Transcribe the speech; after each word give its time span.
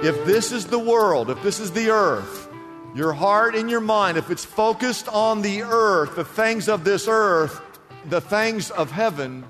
If 0.00 0.24
this 0.24 0.52
is 0.52 0.66
the 0.66 0.78
world, 0.78 1.28
if 1.28 1.42
this 1.42 1.58
is 1.58 1.72
the 1.72 1.90
earth, 1.90 2.48
your 2.94 3.12
heart 3.12 3.56
and 3.56 3.68
your 3.68 3.80
mind, 3.80 4.16
if 4.16 4.30
it's 4.30 4.44
focused 4.44 5.08
on 5.08 5.42
the 5.42 5.62
earth, 5.62 6.14
the 6.14 6.24
things 6.24 6.68
of 6.68 6.84
this 6.84 7.08
earth, 7.08 7.60
the 8.04 8.20
things 8.20 8.70
of 8.70 8.92
heaven 8.92 9.44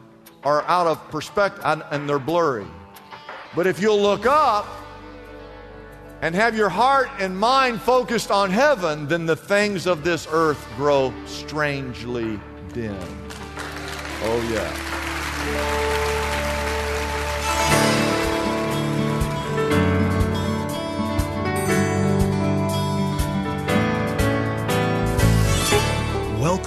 are 0.45 0.63
out 0.63 0.87
of 0.87 1.07
perspective 1.11 1.63
and, 1.67 1.83
and 1.91 2.09
they're 2.09 2.19
blurry. 2.19 2.67
But 3.55 3.67
if 3.67 3.79
you'll 3.79 4.01
look 4.01 4.25
up 4.25 4.67
and 6.23 6.35
have 6.35 6.57
your 6.57 6.71
heart 6.71 7.11
and 7.19 7.39
mind 7.39 7.83
focused 7.83 8.31
on 8.31 8.51
heaven, 8.51 9.07
then 9.07 9.27
the 9.27 9.37
things 9.37 9.87
of 9.87 10.03
this 10.03 10.27
earth 10.31 10.67
grow 10.77 11.13
strangely 11.27 12.41
dim. 12.73 12.97
Oh, 14.23 14.51
yeah. 14.51 16.18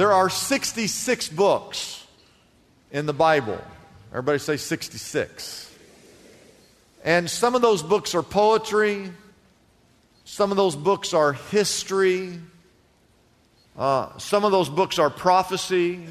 There 0.00 0.14
are 0.14 0.30
66 0.30 1.28
books 1.28 2.06
in 2.90 3.04
the 3.04 3.12
Bible. 3.12 3.62
Everybody 4.12 4.38
say 4.38 4.56
66. 4.56 5.70
And 7.04 7.28
some 7.28 7.54
of 7.54 7.60
those 7.60 7.82
books 7.82 8.14
are 8.14 8.22
poetry, 8.22 9.12
some 10.24 10.52
of 10.52 10.56
those 10.56 10.74
books 10.74 11.12
are 11.12 11.34
history, 11.34 12.40
uh, 13.76 14.16
some 14.16 14.46
of 14.46 14.52
those 14.52 14.70
books 14.70 14.98
are 14.98 15.10
prophecy, 15.10 16.06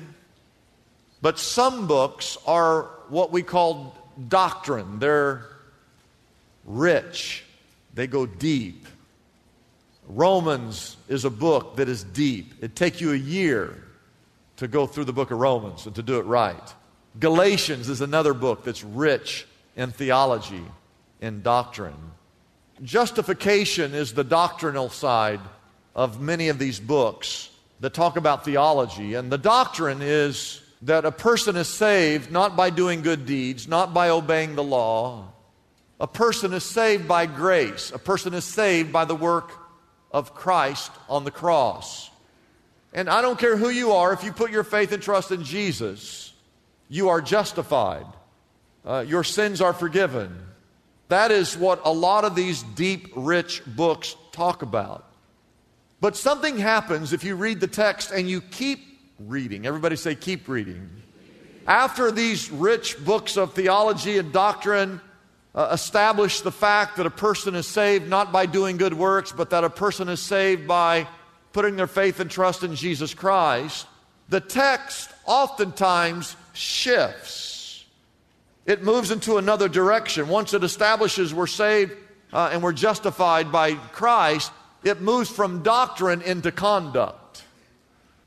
but 1.24 1.40
some 1.40 1.88
books 1.88 2.38
are 2.46 2.84
what 3.08 3.32
we 3.32 3.42
call 3.42 3.98
doctrine. 4.28 5.00
They're 5.00 5.48
rich, 6.64 7.44
they 7.96 8.06
go 8.06 8.28
deep. 8.28 8.86
Romans 10.10 10.98
is 11.08 11.24
a 11.24 11.30
book 11.30 11.76
that 11.76 11.88
is 11.88 12.04
deep. 12.04 12.56
It'd 12.58 12.76
take 12.76 13.00
you 13.00 13.14
a 13.14 13.16
year 13.16 13.84
to 14.58 14.68
go 14.68 14.88
through 14.88 15.06
the 15.06 15.14
book 15.14 15.30
of 15.30 15.40
Romans 15.40 15.86
and 15.86 15.96
to 15.96 16.04
do 16.04 16.18
it 16.18 16.24
right. 16.24 16.74
Galatians 17.20 17.90
is 17.90 18.02
another 18.02 18.34
book 18.34 18.64
that's 18.64 18.84
rich 18.84 19.46
in 19.76 19.92
theology 19.92 20.64
and 21.22 21.44
doctrine. 21.44 22.12
Justification 22.82 23.94
is 23.94 24.14
the 24.14 24.24
doctrinal 24.24 24.90
side 24.90 25.42
of 25.96 26.20
many 26.20 26.50
of 26.50 26.58
these 26.58 26.80
books 26.80 27.50
that 27.80 27.94
talk 27.94 28.18
about 28.18 28.44
theology. 28.44 29.14
And 29.14 29.32
the 29.32 29.38
doctrine 29.38 30.02
is 30.02 30.62
that 30.82 31.06
a 31.06 31.12
person 31.12 31.56
is 31.56 31.68
saved 31.68 32.32
not 32.32 32.56
by 32.56 32.72
doing 32.72 33.04
good 33.04 33.28
deeds, 33.28 33.68
not 33.68 33.94
by 33.94 34.10
obeying 34.10 34.56
the 34.56 34.64
law. 34.64 35.28
A 36.00 36.08
person 36.08 36.54
is 36.54 36.64
saved 36.64 37.08
by 37.08 37.28
grace. 37.28 37.92
A 37.92 38.00
person 38.00 38.34
is 38.34 38.46
saved 38.46 38.92
by 38.92 39.06
the 39.06 39.16
work 39.16 39.52
of 40.12 40.34
Christ 40.34 40.92
on 41.08 41.24
the 41.24 41.32
cross. 41.32 42.10
And 42.94 43.10
I 43.10 43.22
don't 43.22 43.38
care 43.38 43.56
who 43.56 43.70
you 43.70 43.92
are, 43.92 44.14
if 44.14 44.24
you 44.24 44.32
put 44.32 44.52
your 44.52 44.64
faith 44.64 44.92
and 44.92 45.02
trust 45.02 45.32
in 45.32 45.44
Jesus, 45.44 46.34
you 46.88 47.10
are 47.10 47.22
justified. 47.22 48.06
Uh, 48.86 49.06
your 49.08 49.24
sins 49.24 49.62
are 49.62 49.74
forgiven. 49.74 50.36
That 51.10 51.32
is 51.32 51.58
what 51.58 51.82
a 51.86 51.92
lot 51.92 52.24
of 52.24 52.36
these 52.36 52.64
deep, 52.64 53.12
rich 53.16 53.62
books 53.66 54.16
talk 54.32 54.62
about. 54.62 55.06
But 56.02 56.16
something 56.16 56.58
happens 56.58 57.14
if 57.14 57.24
you 57.24 57.36
read 57.36 57.60
the 57.60 57.68
text 57.68 58.12
and 58.12 58.30
you 58.30 58.42
keep 58.42 58.80
reading. 59.20 59.66
Everybody 59.66 59.96
say, 59.96 60.16
keep 60.16 60.48
reading. 60.48 60.90
After 61.68 62.10
these 62.10 62.50
rich 62.50 63.04
books 63.04 63.38
of 63.38 63.54
theology 63.54 64.18
and 64.18 64.32
doctrine 64.32 65.02
uh, 65.56 65.70
establish 65.72 66.42
the 66.42 66.52
fact 66.52 66.98
that 66.98 67.06
a 67.06 67.12
person 67.12 67.56
is 67.56 67.68
saved 67.68 68.08
not 68.08 68.32
by 68.32 68.46
doing 68.46 68.78
good 68.78 68.94
works, 68.94 69.32
but 69.32 69.50
that 69.50 69.64
a 69.64 69.70
person 69.70 70.10
is 70.10 70.20
saved 70.20 70.68
by 70.68 71.08
putting 71.54 71.76
their 71.76 71.88
faith 71.88 72.20
and 72.20 72.30
trust 72.30 72.64
in 72.64 72.76
Jesus 72.76 73.14
Christ, 73.14 73.88
the 74.30 74.40
text 74.40 75.10
oftentimes 75.26 76.36
shifts. 76.54 77.86
It 78.66 78.84
moves 78.84 79.10
into 79.10 79.38
another 79.38 79.68
direction. 79.68 80.28
Once 80.28 80.54
it 80.54 80.64
establishes 80.64 81.34
we're 81.34 81.48
saved 81.48 81.94
uh, 82.32 82.52
and 82.54 82.62
we're 82.62 82.74
justified 82.74 83.52
by 83.52 83.74
Christ, 83.74 84.52
it 84.84 85.02
moves 85.02 85.30
from 85.30 85.64
doctrine 85.64 86.22
into 86.22 86.52
conduct. 86.52 87.44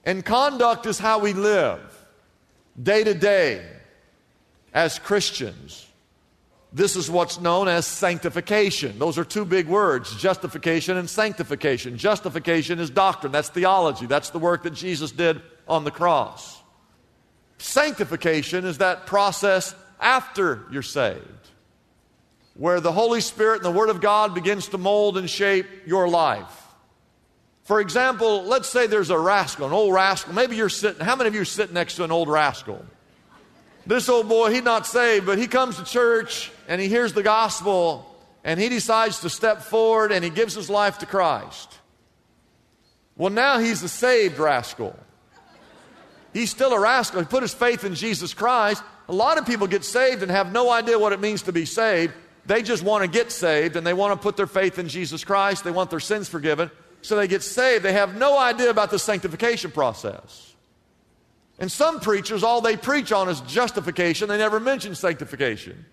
And 0.04 0.24
conduct 0.24 0.86
is 0.86 0.98
how 0.98 1.20
we 1.20 1.32
live 1.32 1.80
day 2.82 3.04
to 3.04 3.14
day 3.14 3.64
as 4.74 4.98
Christians. 4.98 5.86
This 6.72 6.96
is 6.96 7.10
what's 7.10 7.38
known 7.38 7.68
as 7.68 7.86
sanctification. 7.86 8.98
Those 8.98 9.18
are 9.18 9.24
two 9.24 9.44
big 9.44 9.68
words 9.68 10.16
justification 10.16 10.96
and 10.96 11.08
sanctification. 11.08 11.98
Justification 11.98 12.78
is 12.78 12.88
doctrine, 12.88 13.32
that's 13.32 13.50
theology, 13.50 14.06
that's 14.06 14.30
the 14.30 14.38
work 14.38 14.62
that 14.62 14.72
Jesus 14.72 15.12
did 15.12 15.42
on 15.68 15.84
the 15.84 15.90
cross. 15.90 16.60
Sanctification 17.58 18.64
is 18.64 18.78
that 18.78 19.06
process 19.06 19.74
after 20.00 20.64
you're 20.72 20.82
saved, 20.82 21.22
where 22.54 22.80
the 22.80 22.90
Holy 22.90 23.20
Spirit 23.20 23.56
and 23.56 23.64
the 23.64 23.78
Word 23.78 23.90
of 23.90 24.00
God 24.00 24.34
begins 24.34 24.68
to 24.68 24.78
mold 24.78 25.18
and 25.18 25.28
shape 25.28 25.66
your 25.86 26.08
life. 26.08 26.62
For 27.64 27.80
example, 27.80 28.44
let's 28.44 28.68
say 28.68 28.86
there's 28.86 29.10
a 29.10 29.18
rascal, 29.18 29.66
an 29.66 29.72
old 29.72 29.94
rascal. 29.94 30.32
Maybe 30.32 30.56
you're 30.56 30.68
sitting, 30.68 31.04
how 31.04 31.14
many 31.14 31.28
of 31.28 31.34
you 31.34 31.42
are 31.42 31.44
sitting 31.44 31.74
next 31.74 31.96
to 31.96 32.04
an 32.04 32.10
old 32.10 32.28
rascal? 32.28 32.84
This 33.86 34.08
old 34.08 34.28
boy, 34.28 34.52
he's 34.52 34.62
not 34.62 34.86
saved, 34.86 35.26
but 35.26 35.38
he 35.38 35.46
comes 35.46 35.76
to 35.76 35.84
church 35.84 36.52
and 36.68 36.80
he 36.80 36.88
hears 36.88 37.12
the 37.12 37.22
gospel 37.22 38.06
and 38.44 38.58
he 38.60 38.68
decides 38.68 39.20
to 39.20 39.30
step 39.30 39.62
forward 39.62 40.12
and 40.12 40.22
he 40.22 40.30
gives 40.30 40.54
his 40.54 40.70
life 40.70 40.98
to 40.98 41.06
Christ. 41.06 41.78
Well, 43.16 43.30
now 43.30 43.58
he's 43.58 43.82
a 43.82 43.88
saved 43.88 44.38
rascal. 44.38 44.98
He's 46.32 46.50
still 46.50 46.72
a 46.72 46.80
rascal. 46.80 47.20
He 47.20 47.26
put 47.26 47.42
his 47.42 47.52
faith 47.52 47.84
in 47.84 47.94
Jesus 47.94 48.32
Christ. 48.32 48.82
A 49.08 49.12
lot 49.12 49.36
of 49.36 49.46
people 49.46 49.66
get 49.66 49.84
saved 49.84 50.22
and 50.22 50.30
have 50.30 50.52
no 50.52 50.70
idea 50.70 50.98
what 50.98 51.12
it 51.12 51.20
means 51.20 51.42
to 51.42 51.52
be 51.52 51.66
saved. 51.66 52.14
They 52.46 52.62
just 52.62 52.82
want 52.82 53.02
to 53.04 53.08
get 53.08 53.30
saved 53.30 53.76
and 53.76 53.86
they 53.86 53.92
want 53.92 54.18
to 54.18 54.22
put 54.22 54.36
their 54.36 54.46
faith 54.46 54.78
in 54.78 54.88
Jesus 54.88 55.24
Christ. 55.24 55.64
They 55.64 55.70
want 55.70 55.90
their 55.90 56.00
sins 56.00 56.28
forgiven. 56.28 56.70
So 57.02 57.16
they 57.16 57.28
get 57.28 57.42
saved. 57.42 57.84
They 57.84 57.92
have 57.92 58.16
no 58.16 58.38
idea 58.38 58.70
about 58.70 58.90
the 58.90 58.98
sanctification 58.98 59.72
process. 59.72 60.51
And 61.62 61.70
some 61.70 62.00
preachers, 62.00 62.42
all 62.42 62.60
they 62.60 62.76
preach 62.76 63.12
on 63.12 63.28
is 63.28 63.40
justification, 63.42 64.28
they 64.28 64.36
never 64.36 64.58
mention 64.58 64.96
sanctification. 64.96 65.84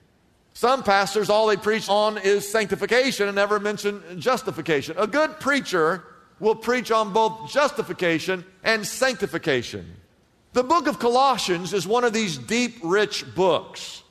Some 0.54 0.82
pastors, 0.82 1.30
all 1.30 1.46
they 1.46 1.58
preach 1.58 1.88
on 1.88 2.18
is 2.18 2.52
sanctification 2.52 3.28
and 3.28 3.36
never 3.36 3.60
mention 3.60 4.20
justification. 4.20 4.96
A 4.98 5.06
good 5.06 5.40
preacher 5.40 6.04
will 6.40 6.56
preach 6.56 6.90
on 6.90 7.14
both 7.14 7.52
justification 7.52 8.44
and 8.64 8.84
sanctification. 8.84 9.86
The 10.54 10.64
book 10.64 10.88
of 10.88 10.98
Colossians 10.98 11.72
is 11.72 11.86
one 11.86 12.04
of 12.04 12.14
these 12.14 12.40
deep, 12.40 12.78
rich 12.82 13.24
books. 13.36 14.02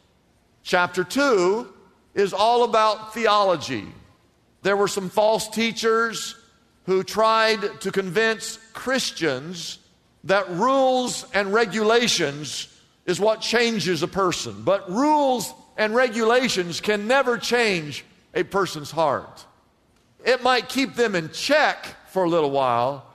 Chapter 0.62 1.02
2 1.02 1.74
is 2.14 2.32
all 2.32 2.62
about 2.62 3.14
theology. 3.14 3.84
There 4.62 4.76
were 4.76 4.86
some 4.86 5.10
false 5.10 5.48
teachers 5.48 6.36
who 6.86 7.02
tried 7.02 7.80
to 7.80 7.90
convince 7.90 8.60
Christians 8.74 9.80
that 10.28 10.48
rules 10.50 11.26
and 11.34 11.52
regulations 11.52 12.68
is 13.06 13.18
what 13.18 13.40
changes 13.40 14.02
a 14.02 14.08
person, 14.08 14.62
but 14.62 14.90
rules 14.90 15.52
and 15.76 15.94
regulations 15.94 16.80
can 16.80 17.06
never 17.06 17.38
change 17.38 18.04
a 18.34 18.42
person's 18.42 18.90
heart. 18.90 19.46
It 20.24 20.42
might 20.42 20.68
keep 20.68 20.94
them 20.94 21.14
in 21.14 21.30
check 21.30 21.86
for 22.08 22.24
a 22.24 22.28
little 22.28 22.50
while, 22.50 23.06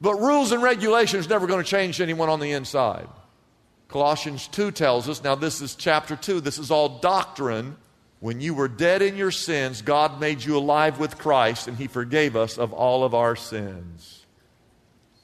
but 0.00 0.14
rules 0.14 0.52
and 0.52 0.62
regulations 0.62 1.28
never 1.28 1.46
going 1.46 1.62
to 1.62 1.70
change 1.70 2.00
anyone 2.00 2.30
on 2.30 2.40
the 2.40 2.52
inside. 2.52 3.08
Colossians 3.88 4.48
2 4.48 4.70
tells 4.70 5.08
us, 5.08 5.22
now 5.22 5.34
this 5.34 5.60
is 5.60 5.74
chapter 5.74 6.16
2, 6.16 6.40
this 6.40 6.58
is 6.58 6.70
all 6.70 7.00
doctrine. 7.00 7.76
When 8.20 8.40
you 8.40 8.54
were 8.54 8.68
dead 8.68 9.02
in 9.02 9.16
your 9.16 9.32
sins, 9.32 9.82
God 9.82 10.20
made 10.20 10.42
you 10.42 10.56
alive 10.56 10.98
with 10.98 11.18
Christ, 11.18 11.68
and 11.68 11.76
He 11.76 11.88
forgave 11.88 12.36
us 12.36 12.56
of 12.56 12.72
all 12.72 13.04
of 13.04 13.14
our 13.14 13.36
sins. 13.36 14.21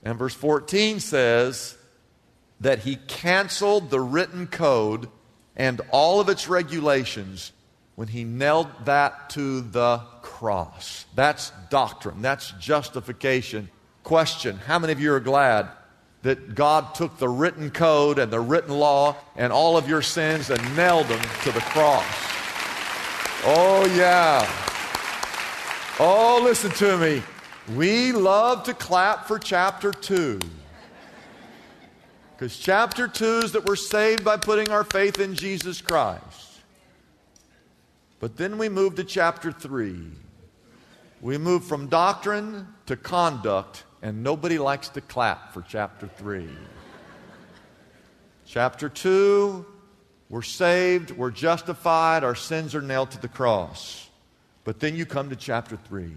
And 0.08 0.18
verse 0.18 0.32
14 0.32 1.00
says 1.00 1.76
that 2.60 2.78
He 2.78 2.96
canceled 2.96 3.90
the 3.90 4.00
written 4.00 4.46
code 4.46 5.10
and 5.54 5.82
all 5.90 6.18
of 6.18 6.30
its 6.30 6.48
regulations 6.48 7.52
when 7.94 8.08
He 8.08 8.24
nailed 8.24 8.68
that 8.86 9.28
to 9.30 9.60
the 9.60 9.98
cross. 10.22 11.04
That's 11.14 11.52
doctrine, 11.68 12.22
that's 12.22 12.52
justification. 12.52 13.68
Question 14.02 14.56
How 14.56 14.78
many 14.78 14.94
of 14.94 15.00
you 15.00 15.12
are 15.12 15.20
glad 15.20 15.68
that 16.22 16.54
God 16.54 16.94
took 16.94 17.18
the 17.18 17.28
written 17.28 17.70
code 17.70 18.18
and 18.18 18.32
the 18.32 18.40
written 18.40 18.78
law 18.78 19.14
and 19.36 19.52
all 19.52 19.76
of 19.76 19.90
your 19.90 20.00
sins 20.00 20.48
and 20.48 20.74
nailed 20.74 21.08
them 21.08 21.20
to 21.42 21.52
the 21.52 21.60
cross? 21.60 22.06
Oh, 23.44 23.84
yeah. 23.94 24.50
Oh, 26.00 26.40
listen 26.42 26.70
to 26.70 26.96
me. 26.96 27.22
We 27.74 28.12
love 28.12 28.62
to 28.64 28.74
clap 28.74 29.26
for 29.26 29.38
chapter 29.38 29.92
2. 29.92 30.40
Because 32.32 32.56
chapter 32.56 33.08
2 33.08 33.24
is 33.44 33.52
that 33.52 33.66
we're 33.66 33.76
saved 33.76 34.24
by 34.24 34.36
putting 34.36 34.70
our 34.70 34.84
faith 34.84 35.18
in 35.18 35.34
Jesus 35.34 35.80
Christ. 35.80 36.60
But 38.20 38.36
then 38.36 38.58
we 38.58 38.68
move 38.68 38.94
to 38.96 39.04
chapter 39.04 39.52
3. 39.52 39.96
We 41.20 41.36
move 41.36 41.64
from 41.64 41.88
doctrine 41.88 42.68
to 42.86 42.96
conduct, 42.96 43.84
and 44.02 44.22
nobody 44.22 44.58
likes 44.58 44.88
to 44.90 45.00
clap 45.00 45.52
for 45.52 45.62
chapter 45.62 46.08
3. 46.16 46.48
chapter 48.46 48.88
2 48.88 49.66
we're 50.30 50.42
saved, 50.42 51.10
we're 51.10 51.30
justified, 51.30 52.22
our 52.22 52.34
sins 52.34 52.74
are 52.74 52.82
nailed 52.82 53.10
to 53.12 53.20
the 53.20 53.28
cross. 53.28 54.08
But 54.64 54.80
then 54.80 54.94
you 54.94 55.06
come 55.06 55.30
to 55.30 55.36
chapter 55.36 55.76
3. 55.76 56.12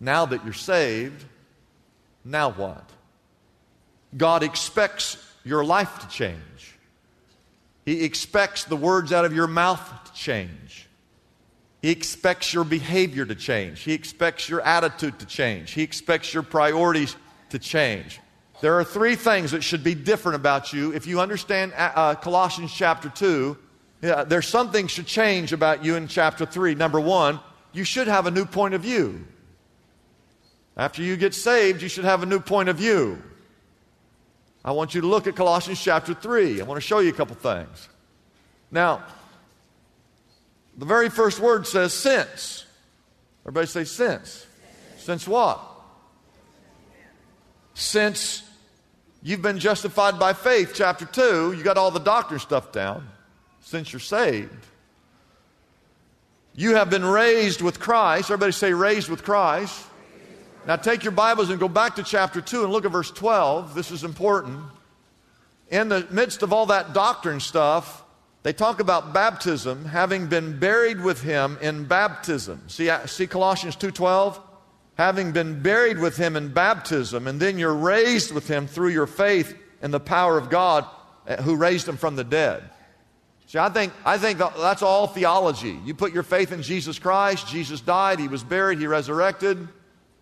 Now 0.00 0.26
that 0.26 0.44
you're 0.44 0.52
saved, 0.52 1.24
now 2.24 2.50
what? 2.50 2.88
God 4.16 4.42
expects 4.42 5.16
your 5.44 5.64
life 5.64 5.98
to 6.00 6.08
change. 6.08 6.76
He 7.84 8.04
expects 8.04 8.64
the 8.64 8.76
words 8.76 9.12
out 9.12 9.24
of 9.24 9.32
your 9.32 9.46
mouth 9.46 9.80
to 10.04 10.12
change. 10.12 10.86
He 11.80 11.90
expects 11.90 12.52
your 12.52 12.64
behavior 12.64 13.24
to 13.24 13.34
change. 13.34 13.80
He 13.80 13.92
expects 13.92 14.48
your 14.48 14.60
attitude 14.60 15.18
to 15.20 15.26
change. 15.26 15.72
He 15.72 15.82
expects 15.82 16.34
your 16.34 16.42
priorities 16.42 17.16
to 17.50 17.58
change. 17.58 18.20
There 18.60 18.74
are 18.74 18.84
three 18.84 19.14
things 19.14 19.52
that 19.52 19.62
should 19.62 19.84
be 19.84 19.94
different 19.94 20.36
about 20.36 20.72
you. 20.72 20.92
If 20.92 21.06
you 21.06 21.20
understand 21.20 21.72
uh, 21.74 21.92
uh 21.94 22.14
Colossians 22.16 22.72
chapter 22.74 23.08
2, 23.08 23.56
yeah, 24.02 24.24
there's 24.24 24.48
something 24.48 24.86
should 24.86 25.06
change 25.06 25.52
about 25.52 25.84
you 25.84 25.96
in 25.96 26.08
chapter 26.08 26.44
3. 26.44 26.74
Number 26.74 27.00
one, 27.00 27.40
you 27.72 27.84
should 27.84 28.08
have 28.08 28.26
a 28.26 28.30
new 28.30 28.44
point 28.44 28.74
of 28.74 28.82
view. 28.82 29.24
After 30.78 31.02
you 31.02 31.16
get 31.16 31.34
saved, 31.34 31.82
you 31.82 31.88
should 31.88 32.04
have 32.04 32.22
a 32.22 32.26
new 32.26 32.40
point 32.40 32.68
of 32.68 32.76
view. 32.76 33.22
I 34.64 34.70
want 34.72 34.94
you 34.94 35.00
to 35.00 35.06
look 35.06 35.26
at 35.26 35.36
Colossians 35.36 35.82
chapter 35.82 36.14
3. 36.14 36.60
I 36.60 36.64
want 36.64 36.80
to 36.80 36.86
show 36.86 37.00
you 37.00 37.10
a 37.10 37.12
couple 37.12 37.34
things. 37.36 37.88
Now, 38.70 39.02
the 40.76 40.86
very 40.86 41.10
first 41.10 41.40
word 41.40 41.66
says 41.66 41.92
since. 41.92 42.64
Everybody 43.42 43.66
say 43.66 43.84
since. 43.84 44.46
Since 44.98 45.26
what? 45.26 45.60
Since 47.74 48.48
You've 49.22 49.42
been 49.42 49.58
justified 49.58 50.18
by 50.18 50.32
faith, 50.32 50.72
chapter 50.74 51.04
2. 51.04 51.54
You 51.56 51.62
got 51.64 51.76
all 51.76 51.90
the 51.90 51.98
doctrine 51.98 52.40
stuff 52.40 52.70
down 52.72 53.08
since 53.60 53.92
you're 53.92 54.00
saved. 54.00 54.66
You 56.54 56.76
have 56.76 56.88
been 56.90 57.04
raised 57.04 57.60
with 57.60 57.80
Christ. 57.80 58.30
Everybody 58.30 58.52
say, 58.52 58.72
raised 58.72 59.08
with 59.08 59.24
Christ. 59.24 59.84
Now 60.68 60.76
take 60.76 61.02
your 61.02 61.12
Bibles 61.12 61.48
and 61.48 61.58
go 61.58 61.66
back 61.66 61.96
to 61.96 62.02
chapter 62.02 62.42
2 62.42 62.62
and 62.62 62.70
look 62.70 62.84
at 62.84 62.92
verse 62.92 63.10
12. 63.10 63.74
This 63.74 63.90
is 63.90 64.04
important. 64.04 64.62
In 65.70 65.88
the 65.88 66.06
midst 66.10 66.42
of 66.42 66.52
all 66.52 66.66
that 66.66 66.92
doctrine 66.92 67.40
stuff, 67.40 68.04
they 68.42 68.52
talk 68.52 68.78
about 68.78 69.14
baptism, 69.14 69.86
having 69.86 70.26
been 70.26 70.58
buried 70.58 71.00
with 71.00 71.22
him 71.22 71.56
in 71.62 71.86
baptism. 71.86 72.68
See, 72.68 72.90
see 73.06 73.26
Colossians 73.26 73.76
2:12? 73.76 74.40
having 74.98 75.30
been 75.30 75.62
buried 75.62 75.96
with 75.96 76.16
him 76.16 76.34
in 76.34 76.48
baptism, 76.52 77.28
and 77.28 77.38
then 77.38 77.56
you're 77.56 77.72
raised 77.72 78.32
with 78.32 78.48
him 78.48 78.66
through 78.66 78.88
your 78.88 79.06
faith 79.06 79.56
in 79.80 79.92
the 79.92 80.00
power 80.00 80.36
of 80.36 80.50
God 80.50 80.84
uh, 81.28 81.40
who 81.40 81.54
raised 81.54 81.86
him 81.86 81.96
from 81.96 82.16
the 82.16 82.24
dead. 82.24 82.68
See, 83.46 83.60
I 83.60 83.68
think, 83.68 83.92
I 84.04 84.18
think 84.18 84.40
that's 84.40 84.82
all 84.82 85.06
theology. 85.06 85.78
You 85.84 85.94
put 85.94 86.12
your 86.12 86.24
faith 86.24 86.50
in 86.50 86.62
Jesus 86.62 86.98
Christ, 86.98 87.46
Jesus 87.46 87.80
died, 87.80 88.18
he 88.18 88.26
was 88.26 88.42
buried, 88.42 88.80
he 88.80 88.88
resurrected, 88.88 89.68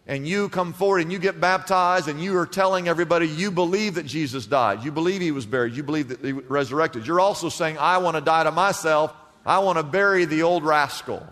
and 0.06 0.26
you 0.26 0.48
come 0.48 0.72
forward 0.72 1.00
and 1.00 1.12
you 1.12 1.18
get 1.18 1.40
baptized, 1.40 2.08
and 2.08 2.22
you 2.22 2.36
are 2.38 2.46
telling 2.46 2.86
everybody 2.88 3.26
you 3.26 3.50
believe 3.50 3.94
that 3.94 4.06
Jesus 4.06 4.46
died. 4.46 4.84
You 4.84 4.92
believe 4.92 5.20
he 5.20 5.32
was 5.32 5.46
buried. 5.46 5.74
You 5.74 5.82
believe 5.82 6.08
that 6.08 6.20
he 6.24 6.32
resurrected. 6.32 7.06
You're 7.06 7.20
also 7.20 7.48
saying, 7.48 7.76
I 7.78 7.98
want 7.98 8.16
to 8.16 8.20
die 8.20 8.44
to 8.44 8.52
myself. 8.52 9.12
I 9.44 9.58
want 9.58 9.78
to 9.78 9.82
bury 9.82 10.24
the 10.24 10.42
old 10.42 10.64
rascal. 10.64 11.26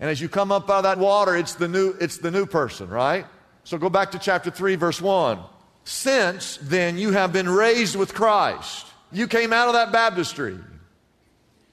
And 0.00 0.10
as 0.10 0.20
you 0.20 0.28
come 0.28 0.52
up 0.52 0.70
out 0.70 0.78
of 0.78 0.82
that 0.84 0.98
water, 0.98 1.34
it's 1.34 1.54
the 1.54 1.68
new, 1.68 1.94
it's 2.00 2.18
the 2.18 2.30
new 2.30 2.46
person, 2.46 2.88
right? 2.88 3.26
So 3.64 3.78
go 3.78 3.88
back 3.88 4.12
to 4.12 4.18
chapter 4.18 4.50
3, 4.50 4.76
verse 4.76 5.00
1. 5.00 5.38
Since 5.84 6.58
then 6.62 6.98
you 6.98 7.12
have 7.12 7.32
been 7.32 7.48
raised 7.48 7.96
with 7.96 8.14
Christ. 8.14 8.86
You 9.12 9.26
came 9.26 9.52
out 9.52 9.68
of 9.68 9.74
that 9.74 9.92
baptistry. 9.92 10.58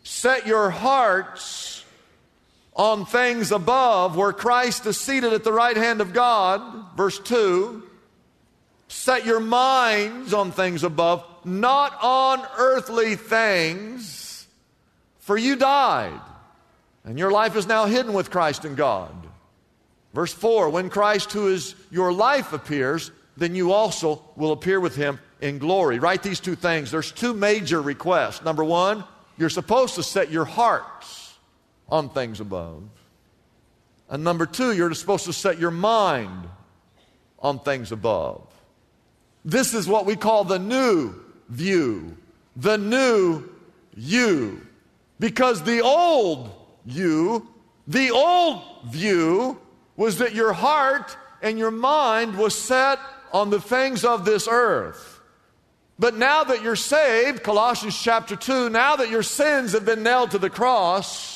Set 0.03 0.47
your 0.47 0.69
hearts 0.69 1.74
on 2.75 3.05
things 3.05 3.51
above 3.51 4.17
where 4.17 4.33
Christ 4.33 4.85
is 4.85 4.99
seated 4.99 5.33
at 5.33 5.43
the 5.43 5.53
right 5.53 5.77
hand 5.77 6.01
of 6.01 6.13
God. 6.13 6.61
Verse 6.97 7.19
2. 7.19 7.83
Set 8.87 9.25
your 9.25 9.39
minds 9.39 10.33
on 10.33 10.51
things 10.51 10.83
above, 10.83 11.25
not 11.43 11.97
on 12.01 12.45
earthly 12.57 13.15
things, 13.15 14.47
for 15.19 15.37
you 15.37 15.55
died 15.55 16.19
and 17.05 17.19
your 17.19 17.31
life 17.31 17.55
is 17.55 17.67
now 17.67 17.85
hidden 17.85 18.13
with 18.13 18.31
Christ 18.31 18.65
in 18.65 18.75
God. 18.75 19.15
Verse 20.13 20.33
4 20.33 20.69
When 20.69 20.89
Christ, 20.89 21.31
who 21.31 21.47
is 21.47 21.75
your 21.91 22.11
life, 22.11 22.51
appears, 22.51 23.11
then 23.37 23.55
you 23.55 23.71
also 23.71 24.23
will 24.35 24.51
appear 24.51 24.79
with 24.79 24.95
him 24.95 25.19
in 25.39 25.59
glory. 25.59 25.99
Write 25.99 26.23
these 26.23 26.39
two 26.39 26.55
things. 26.55 26.91
There's 26.91 27.11
two 27.11 27.33
major 27.33 27.81
requests. 27.81 28.43
Number 28.43 28.63
one, 28.63 29.03
you're 29.37 29.49
supposed 29.49 29.95
to 29.95 30.03
set 30.03 30.31
your 30.31 30.45
hearts 30.45 31.24
on 31.89 32.09
things 32.09 32.39
above. 32.39 32.83
And 34.09 34.23
number 34.23 34.45
two, 34.45 34.73
you're 34.73 34.93
supposed 34.93 35.25
to 35.25 35.33
set 35.33 35.59
your 35.59 35.71
mind 35.71 36.47
on 37.39 37.59
things 37.59 37.91
above. 37.91 38.45
This 39.43 39.73
is 39.73 39.87
what 39.87 40.05
we 40.05 40.15
call 40.15 40.43
the 40.43 40.59
new 40.59 41.15
view, 41.49 42.17
the 42.55 42.77
new 42.77 43.43
you. 43.95 44.65
Because 45.19 45.63
the 45.63 45.81
old 45.81 46.51
you. 46.85 47.47
The 47.87 48.11
old 48.11 48.63
view 48.87 49.59
was 49.95 50.17
that 50.17 50.33
your 50.33 50.53
heart 50.53 51.15
and 51.41 51.59
your 51.59 51.71
mind 51.71 52.37
was 52.37 52.55
set 52.55 52.99
on 53.31 53.49
the 53.49 53.61
things 53.61 54.03
of 54.03 54.25
this 54.25 54.47
earth. 54.49 55.21
But 55.97 56.15
now 56.15 56.43
that 56.43 56.61
you're 56.61 56.75
saved, 56.75 57.43
Colossians 57.43 57.97
chapter 58.01 58.35
2, 58.35 58.69
now 58.69 58.97
that 58.97 59.09
your 59.09 59.23
sins 59.23 59.73
have 59.73 59.85
been 59.85 60.03
nailed 60.03 60.31
to 60.31 60.37
the 60.37 60.49
cross, 60.49 61.34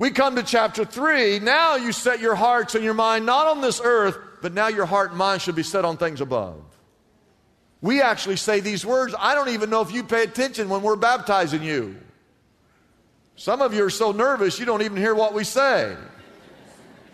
we 0.00 0.10
come 0.10 0.36
to 0.36 0.42
chapter 0.42 0.86
3. 0.86 1.40
Now 1.40 1.76
you 1.76 1.92
set 1.92 2.20
your 2.20 2.34
hearts 2.34 2.74
and 2.74 2.82
your 2.82 2.94
mind 2.94 3.26
not 3.26 3.46
on 3.48 3.60
this 3.60 3.82
earth, 3.84 4.16
but 4.40 4.54
now 4.54 4.68
your 4.68 4.86
heart 4.86 5.10
and 5.10 5.18
mind 5.18 5.42
should 5.42 5.54
be 5.54 5.62
set 5.62 5.84
on 5.84 5.98
things 5.98 6.22
above. 6.22 6.56
We 7.82 8.00
actually 8.00 8.36
say 8.36 8.60
these 8.60 8.84
words. 8.84 9.14
I 9.18 9.34
don't 9.34 9.50
even 9.50 9.68
know 9.68 9.82
if 9.82 9.92
you 9.92 10.02
pay 10.02 10.22
attention 10.22 10.70
when 10.70 10.80
we're 10.80 10.96
baptizing 10.96 11.62
you. 11.62 11.98
Some 13.36 13.60
of 13.60 13.74
you 13.74 13.84
are 13.84 13.90
so 13.90 14.10
nervous 14.10 14.58
you 14.58 14.64
don't 14.64 14.80
even 14.80 14.96
hear 14.96 15.14
what 15.14 15.34
we 15.34 15.44
say. 15.44 15.94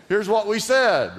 Here's 0.07 0.29
what 0.29 0.47
we 0.47 0.61
said. 0.61 1.11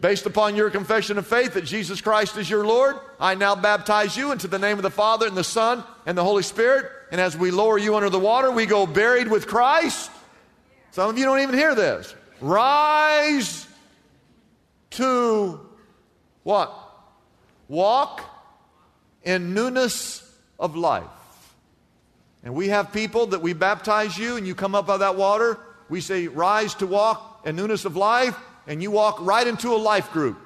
Based 0.00 0.26
upon 0.26 0.56
your 0.56 0.68
confession 0.68 1.16
of 1.16 1.28
faith 1.28 1.54
that 1.54 1.64
Jesus 1.64 2.00
Christ 2.00 2.36
is 2.38 2.50
your 2.50 2.66
Lord, 2.66 2.96
I 3.20 3.36
now 3.36 3.54
baptize 3.54 4.16
you 4.16 4.32
into 4.32 4.48
the 4.48 4.58
name 4.58 4.78
of 4.78 4.82
the 4.82 4.90
Father 4.90 5.28
and 5.28 5.36
the 5.36 5.44
Son 5.44 5.84
and 6.06 6.18
the 6.18 6.24
Holy 6.24 6.42
Spirit. 6.42 6.90
And 7.12 7.20
as 7.20 7.36
we 7.36 7.52
lower 7.52 7.78
you 7.78 7.94
under 7.94 8.10
the 8.10 8.18
water, 8.18 8.50
we 8.50 8.66
go 8.66 8.84
buried 8.84 9.28
with 9.28 9.46
Christ. 9.46 10.10
Some 10.94 11.10
of 11.10 11.18
you 11.18 11.24
don't 11.24 11.40
even 11.40 11.56
hear 11.56 11.74
this. 11.74 12.14
Rise 12.40 13.66
to 14.90 15.58
what? 16.44 16.72
Walk 17.66 18.22
in 19.24 19.54
newness 19.54 20.22
of 20.56 20.76
life. 20.76 21.02
And 22.44 22.54
we 22.54 22.68
have 22.68 22.92
people 22.92 23.26
that 23.26 23.42
we 23.42 23.54
baptize 23.54 24.16
you 24.16 24.36
and 24.36 24.46
you 24.46 24.54
come 24.54 24.76
up 24.76 24.88
out 24.88 24.94
of 24.94 25.00
that 25.00 25.16
water. 25.16 25.58
We 25.88 26.00
say, 26.00 26.28
rise 26.28 26.74
to 26.76 26.86
walk 26.86 27.42
in 27.44 27.56
newness 27.56 27.84
of 27.84 27.96
life, 27.96 28.36
and 28.68 28.80
you 28.80 28.92
walk 28.92 29.18
right 29.20 29.48
into 29.48 29.74
a 29.74 29.76
life 29.76 30.12
group. 30.12 30.38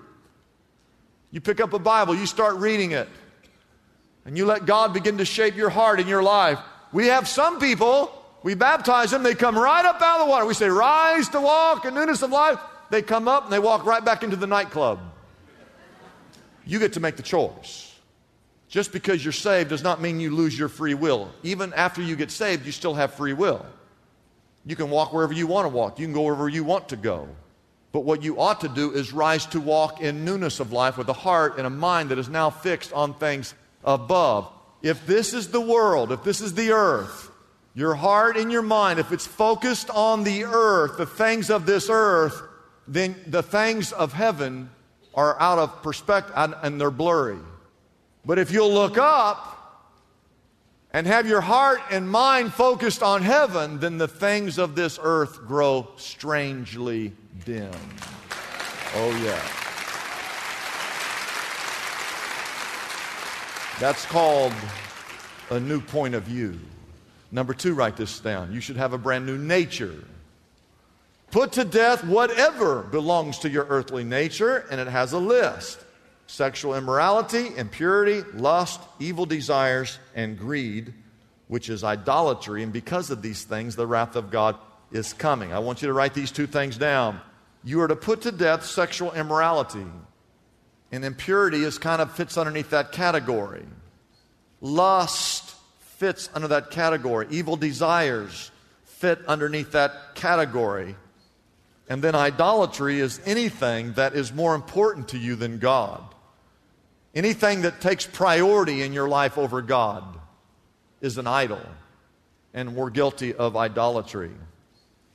You 1.31 1.43
pick 1.43 1.61
up 1.61 1.75
a 1.75 1.79
Bible, 1.79 2.15
you 2.15 2.25
start 2.25 2.57
reading 2.57 2.93
it, 2.93 3.07
and 4.25 4.39
you 4.39 4.47
let 4.47 4.65
God 4.65 4.95
begin 4.95 5.19
to 5.19 5.27
shape 5.27 5.57
your 5.57 5.69
heart 5.69 6.01
and 6.01 6.09
your 6.09 6.23
life. 6.23 6.59
We 6.91 7.09
have 7.09 7.29
some 7.29 7.61
people, 7.61 8.18
we 8.43 8.55
baptize 8.55 9.11
them, 9.11 9.23
they 9.23 9.35
come 9.35 9.59
right 9.59 9.85
up 9.85 10.01
out 10.01 10.21
of 10.21 10.27
the 10.27 10.31
water. 10.31 10.47
We 10.47 10.55
say, 10.55 10.69
rise 10.69 11.29
to 11.31 11.41
walk 11.41 11.85
in 11.85 11.95
newness 11.95 12.23
of 12.23 12.31
life. 12.31 12.59
They 12.91 13.03
come 13.03 13.29
up 13.29 13.45
and 13.45 13.53
they 13.53 13.59
walk 13.59 13.85
right 13.85 14.05
back 14.05 14.23
into 14.23 14.37
the 14.37 14.47
nightclub. 14.47 15.01
You 16.65 16.79
get 16.79 16.95
to 16.95 17.01
make 17.01 17.17
the 17.17 17.23
choice. 17.23 17.85
Just 18.69 18.93
because 18.93 19.25
you're 19.25 19.33
saved 19.33 19.71
does 19.71 19.83
not 19.83 20.01
mean 20.01 20.21
you 20.21 20.31
lose 20.31 20.59
your 20.59 20.69
free 20.69 20.95
will. 20.95 21.31
Even 21.43 21.73
after 21.73 22.03
you 22.03 22.17
get 22.17 22.31
saved, 22.31 22.67
you 22.67 22.73
still 22.73 22.95
have 22.95 23.15
free 23.15 23.33
will. 23.33 23.65
You 24.67 24.77
can 24.77 24.91
walk 24.91 25.13
wherever 25.13 25.33
you 25.33 25.47
want 25.47 25.65
to 25.65 25.71
walk, 25.71 25.99
you 25.99 26.07
can 26.07 26.13
go 26.13 26.23
wherever 26.23 26.49
you 26.49 26.65
want 26.65 26.91
to 26.91 26.97
go. 26.97 27.29
But 27.91 28.01
what 28.01 28.23
you 28.23 28.39
ought 28.39 28.61
to 28.61 28.69
do 28.69 28.93
is 28.93 29.15
rise 29.15 29.47
to 29.47 29.61
walk 29.61 30.03
in 30.03 30.25
newness 30.25 30.61
of 30.61 30.73
life 30.73 30.99
with 30.99 31.09
a 31.09 31.15
heart 31.15 31.57
and 31.57 31.67
a 31.67 31.71
mind 31.71 32.11
that 32.11 32.19
is 32.19 32.29
now 32.29 32.51
fixed 32.51 32.93
on 32.93 33.15
things 33.15 33.55
above. 33.83 34.53
If 34.83 35.07
this 35.07 35.33
is 35.33 35.49
the 35.49 35.61
world, 35.61 36.13
if 36.13 36.23
this 36.23 36.43
is 36.43 36.53
the 36.53 36.73
earth, 36.73 37.31
your 37.75 37.95
heart 37.95 38.37
and 38.37 38.51
your 38.51 38.63
mind, 38.63 38.99
if 38.99 39.13
it's 39.13 39.27
focused 39.27 39.91
on 39.91 40.25
the 40.25 40.45
earth, 40.45 40.97
the 40.97 41.07
things 41.07 41.51
of 41.51 41.67
this 41.67 41.89
earth, 41.91 42.43
then 42.87 43.15
the 43.27 43.43
things 43.43 43.93
of 43.93 44.13
heaven 44.13 44.71
are 45.15 45.41
out 45.41 45.59
of 45.59 45.83
perspective 45.83 46.33
and 46.37 46.81
they're 46.81 46.91
blurry. 46.91 47.39
But 48.25 48.39
if 48.39 48.51
you'll 48.51 48.73
look 48.73 48.99
up 48.99 49.55
and 50.93 51.07
have 51.07 51.27
your 51.27 51.41
heart 51.41 51.81
and 51.91 52.09
mind 52.09 52.53
focused 52.53 53.03
on 53.03 53.23
heaven, 53.23 53.79
then 53.79 53.99
the 53.99 54.09
things 54.09 54.59
of 54.59 54.75
this 54.75 54.99
earth 55.03 55.47
grow 55.47 55.89
strangely 55.97 57.13
dim. 57.45 57.71
Oh, 58.95 59.11
yeah. 59.23 59.43
That's 63.81 64.05
called 64.07 64.53
a 65.51 65.61
new 65.61 65.81
point 65.81 66.15
of 66.15 66.25
view. 66.25 66.59
Number 67.31 67.55
two, 67.55 67.75
write 67.75 67.97
this 67.97 68.21
down. 68.21 68.53
You 68.53 68.61
should 68.61 68.77
have 68.77 68.93
a 68.93 68.99
brand 68.99 69.27
new 69.27 69.37
nature. 69.37 69.95
Put 71.31 71.53
to 71.53 71.65
death 71.65 72.05
whatever 72.05 72.83
belongs 72.83 73.41
to 73.41 73.51
your 73.51 73.67
earthly 73.67 74.03
nature, 74.05 74.65
and 74.71 74.81
it 74.81 74.89
has 74.89 75.13
a 75.13 75.19
list 75.19 75.85
sexual 76.27 76.75
immorality, 76.75 77.57
impurity, 77.57 78.23
lust, 78.35 78.81
evil 79.01 79.25
desires, 79.25 79.99
and 80.15 80.39
greed, 80.39 80.93
which 81.49 81.71
is 81.71 81.83
idolatry. 81.83 82.63
And 82.63 82.73
because 82.73 83.11
of 83.11 83.23
these 83.23 83.45
things, 83.45 83.77
the 83.77 83.87
wrath 83.87 84.15
of 84.15 84.31
God 84.31 84.57
is 84.93 85.15
coming. 85.15 85.53
I 85.53 85.59
want 85.59 85.81
you 85.81 85.89
to 85.89 85.95
write 85.95 86.15
these 86.15 86.31
two 86.31 86.47
things 86.47 86.77
down. 86.77 87.21
You 87.65 87.81
are 87.81 87.89
to 87.89 87.97
put 87.97 88.23
to 88.23 88.33
death 88.33 88.65
sexual 88.67 89.13
immorality. 89.13 89.87
And 90.93 91.05
impurity 91.05 91.65
is 91.65 91.79
kind 91.79 92.01
of 92.01 92.13
fits 92.15 92.39
underneath 92.39 92.71
that 92.71 92.93
category. 92.93 93.65
Lust 94.61 95.38
fits 95.99 96.31
under 96.33 96.49
that 96.49 96.71
category. 96.71 97.27
Evil 97.31 97.57
desires 97.57 98.51
fit 98.85 99.19
underneath 99.27 99.73
that 99.73 100.15
category. 100.15 100.95
And 101.89 102.03
then 102.03 102.15
idolatry 102.15 103.01
is 103.01 103.21
anything 103.25 103.95
that 103.95 104.15
is 104.15 104.33
more 104.33 104.55
important 104.55 105.09
to 105.09 105.19
you 105.19 105.35
than 105.35 105.59
God. 105.59 106.03
Anything 107.15 107.63
that 107.63 107.81
takes 107.81 108.07
priority 108.07 108.83
in 108.83 108.93
your 108.93 109.09
life 109.09 109.37
over 109.37 109.61
God 109.61 110.05
is 111.01 111.19
an 111.19 111.27
idol, 111.27 111.63
and 112.55 112.77
we're 112.77 112.91
guilty 112.91 113.35
of 113.35 113.57
idolatry. 113.57 114.31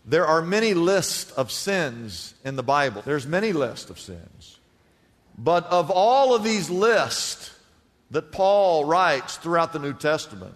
There 0.06 0.25
are 0.25 0.42
many 0.42 0.74
lists 0.74 1.32
of 1.32 1.50
sins 1.52 2.34
in 2.44 2.58
the 2.58 2.63
Bible. 2.63 3.04
There's 3.06 3.25
many 3.25 3.54
lists 3.54 3.90
of 3.90 4.00
sins. 4.00 4.60
But 5.38 5.66
of 5.68 5.92
all 5.92 6.36
of 6.36 6.44
these 6.44 6.70
lists 6.70 7.58
that 8.12 8.32
Paul 8.32 8.86
writes 8.86 9.38
throughout 9.38 9.72
the 9.72 9.80
New 9.80 9.94
Testament, 9.94 10.56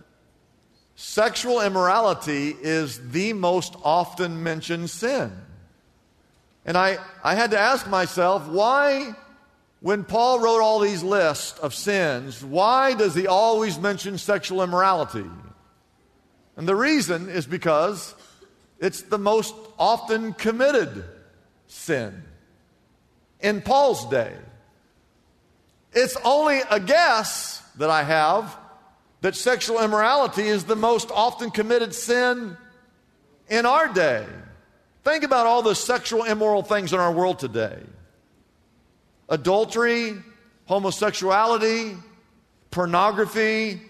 sexual 0.98 1.62
immorality 1.62 2.56
is 2.60 3.12
the 3.12 3.32
most 3.34 3.76
often 3.84 4.42
mentioned 4.42 4.90
sin. 4.90 5.32
And 6.66 6.76
I, 6.76 6.98
I 7.24 7.36
had 7.36 7.52
to 7.52 7.60
ask 7.60 7.88
myself, 7.88 8.48
why 8.48 9.14
when 9.80 10.04
Paul 10.04 10.40
wrote 10.40 10.60
all 10.60 10.80
these 10.80 11.04
lists 11.04 11.58
of 11.60 11.76
sins, 11.76 12.44
why 12.44 12.96
does 12.96 13.14
he 13.14 13.28
always 13.28 13.78
mention 13.78 14.18
sexual 14.18 14.64
immorality? 14.64 15.24
And 16.58 16.68
the 16.68 16.76
reason 16.76 17.30
is 17.30 17.46
because 17.46 18.16
it's 18.80 19.04
the 19.04 19.20
most 19.20 19.54
often 19.78 20.34
committed 20.34 21.06
sin 21.68 22.24
in 23.40 23.62
Paul's 23.62 24.10
day. 24.10 24.34
It's 25.94 26.18
only 26.26 26.62
a 26.72 26.80
guess 26.80 27.62
that 27.78 27.92
I 27.92 28.02
have 28.02 28.58
that 29.22 29.36
sexual 29.36 29.84
immorality 29.84 30.44
is 30.44 30.66
the 30.66 30.76
most 30.76 31.10
often 31.12 31.50
committed 31.50 31.94
sin 31.94 32.58
in 33.50 33.66
our 33.66 33.92
day. 33.92 34.26
Think 35.04 35.24
about 35.24 35.48
all 35.48 35.62
the 35.62 35.74
sexual 35.74 36.24
immoral 36.24 36.64
things 36.64 36.94
in 36.94 37.00
our 37.00 37.12
world 37.12 37.40
today 37.40 37.82
adultery, 39.30 40.16
homosexuality, 40.66 41.98
pornography, 42.72 43.82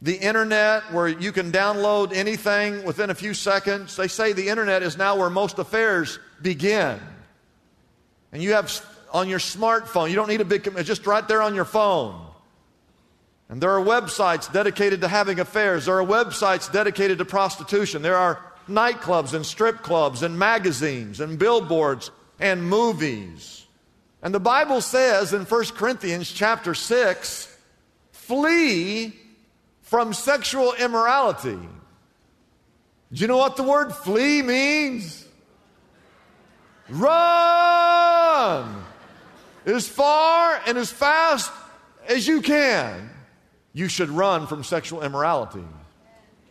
the 0.00 0.16
internet 0.16 0.92
where 0.92 1.08
you 1.08 1.32
can 1.32 1.50
download 1.50 2.12
anything 2.12 2.84
within 2.84 3.10
a 3.10 3.14
few 3.14 3.34
seconds. 3.34 3.96
They 3.96 4.08
say 4.08 4.32
the 4.32 4.48
internet 4.48 4.82
is 4.82 4.96
now 4.96 5.16
where 5.16 5.30
most 5.30 5.58
affairs 5.58 6.18
begin. 6.40 7.00
And 8.32 8.42
you 8.42 8.52
have 8.52 8.84
on 9.12 9.28
your 9.28 9.38
smartphone, 9.38 10.10
you 10.10 10.14
don't 10.14 10.28
need 10.28 10.40
a 10.40 10.44
big, 10.44 10.66
it's 10.66 10.86
just 10.86 11.06
right 11.06 11.26
there 11.26 11.42
on 11.42 11.54
your 11.54 11.64
phone. 11.64 12.27
And 13.48 13.62
there 13.62 13.70
are 13.70 13.84
websites 13.84 14.52
dedicated 14.52 15.00
to 15.00 15.08
having 15.08 15.40
affairs. 15.40 15.86
There 15.86 15.98
are 15.98 16.06
websites 16.06 16.70
dedicated 16.70 17.18
to 17.18 17.24
prostitution. 17.24 18.02
There 18.02 18.16
are 18.16 18.44
nightclubs 18.68 19.32
and 19.32 19.44
strip 19.46 19.82
clubs 19.82 20.22
and 20.22 20.38
magazines 20.38 21.20
and 21.20 21.38
billboards 21.38 22.10
and 22.38 22.62
movies. 22.62 23.66
And 24.22 24.34
the 24.34 24.40
Bible 24.40 24.80
says 24.80 25.32
in 25.32 25.44
1 25.44 25.64
Corinthians 25.76 26.30
chapter 26.30 26.74
6, 26.74 27.56
flee 28.12 29.14
from 29.82 30.12
sexual 30.12 30.74
immorality. 30.74 31.58
Do 33.10 33.20
you 33.20 33.26
know 33.26 33.38
what 33.38 33.56
the 33.56 33.62
word 33.62 33.94
flee 33.94 34.42
means? 34.42 35.24
Run 36.90 38.84
as 39.64 39.88
far 39.88 40.60
and 40.66 40.76
as 40.76 40.90
fast 40.90 41.50
as 42.06 42.26
you 42.26 42.42
can. 42.42 43.10
You 43.78 43.86
should 43.86 44.10
run 44.10 44.48
from 44.48 44.64
sexual 44.64 45.04
immorality. 45.04 45.62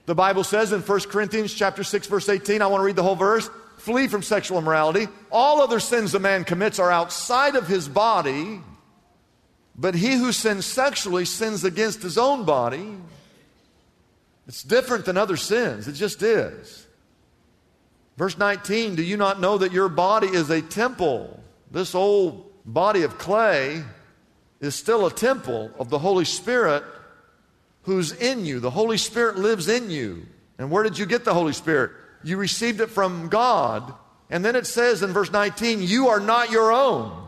The 0.06 0.16
Bible 0.16 0.46
says 0.46 0.72
in 0.72 0.80
1 0.80 1.00
Corinthians 1.10 1.54
chapter 1.54 1.84
6 1.84 2.08
verse 2.08 2.30
18, 2.30 2.62
I 2.62 2.68
want 2.68 2.80
to 2.80 2.86
read 2.86 2.96
the 2.96 3.04
whole 3.04 3.18
verse 3.18 3.50
flee 3.80 4.08
from 4.08 4.24
sexual 4.24 4.58
immorality. 4.58 5.10
All 5.30 5.62
other 5.62 5.82
sins 5.82 6.16
a 6.16 6.20
man 6.20 6.46
commits 6.46 6.80
are 6.80 6.90
outside 6.90 7.58
of 7.58 7.68
his 7.68 7.90
body, 7.90 8.62
but 9.78 9.94
he 9.94 10.14
who 10.14 10.32
sins 10.32 10.66
sexually 10.66 11.26
sins 11.26 11.66
against 11.66 12.02
his 12.02 12.18
own 12.18 12.46
body. 12.46 12.96
It's 14.48 14.64
different 14.64 15.04
than 15.04 15.18
other 15.18 15.36
sins, 15.36 15.90
it 15.90 15.94
just 15.94 16.24
is. 16.24 16.88
Verse 18.16 18.38
19 18.38 18.96
Do 18.96 19.04
you 19.04 19.18
not 19.18 19.42
know 19.42 19.58
that 19.58 19.74
your 19.74 19.90
body 19.90 20.28
is 20.28 20.50
a 20.50 20.62
temple? 20.62 21.44
This 21.72 21.94
old 21.94 22.50
body 22.64 23.02
of 23.04 23.18
clay 23.18 23.84
is 24.62 24.76
still 24.76 25.06
a 25.06 25.12
temple 25.12 25.72
of 25.78 25.90
the 25.90 26.00
Holy 26.00 26.24
Spirit 26.24 26.86
who's 27.88 28.12
in 28.12 28.46
you. 28.46 28.60
The 28.60 28.70
Holy 28.70 28.98
Spirit 28.98 29.38
lives 29.38 29.70
in 29.70 29.89
you. 29.89 30.27
And 30.60 30.70
where 30.70 30.84
did 30.84 31.00
you 31.00 31.06
get 31.06 31.24
the 31.24 31.34
Holy 31.34 31.53
Spirit? 31.53 31.91
You 32.22 32.36
received 32.36 32.82
it 32.82 32.89
from 32.89 33.29
God. 33.29 33.94
And 34.29 34.44
then 34.44 34.58
it 34.58 34.67
says 34.67 35.03
in 35.03 35.13
verse 35.13 35.32
19, 35.32 35.82
you 35.82 36.10
are 36.10 36.20
not 36.20 36.51
your 36.51 36.74
own. 36.74 37.25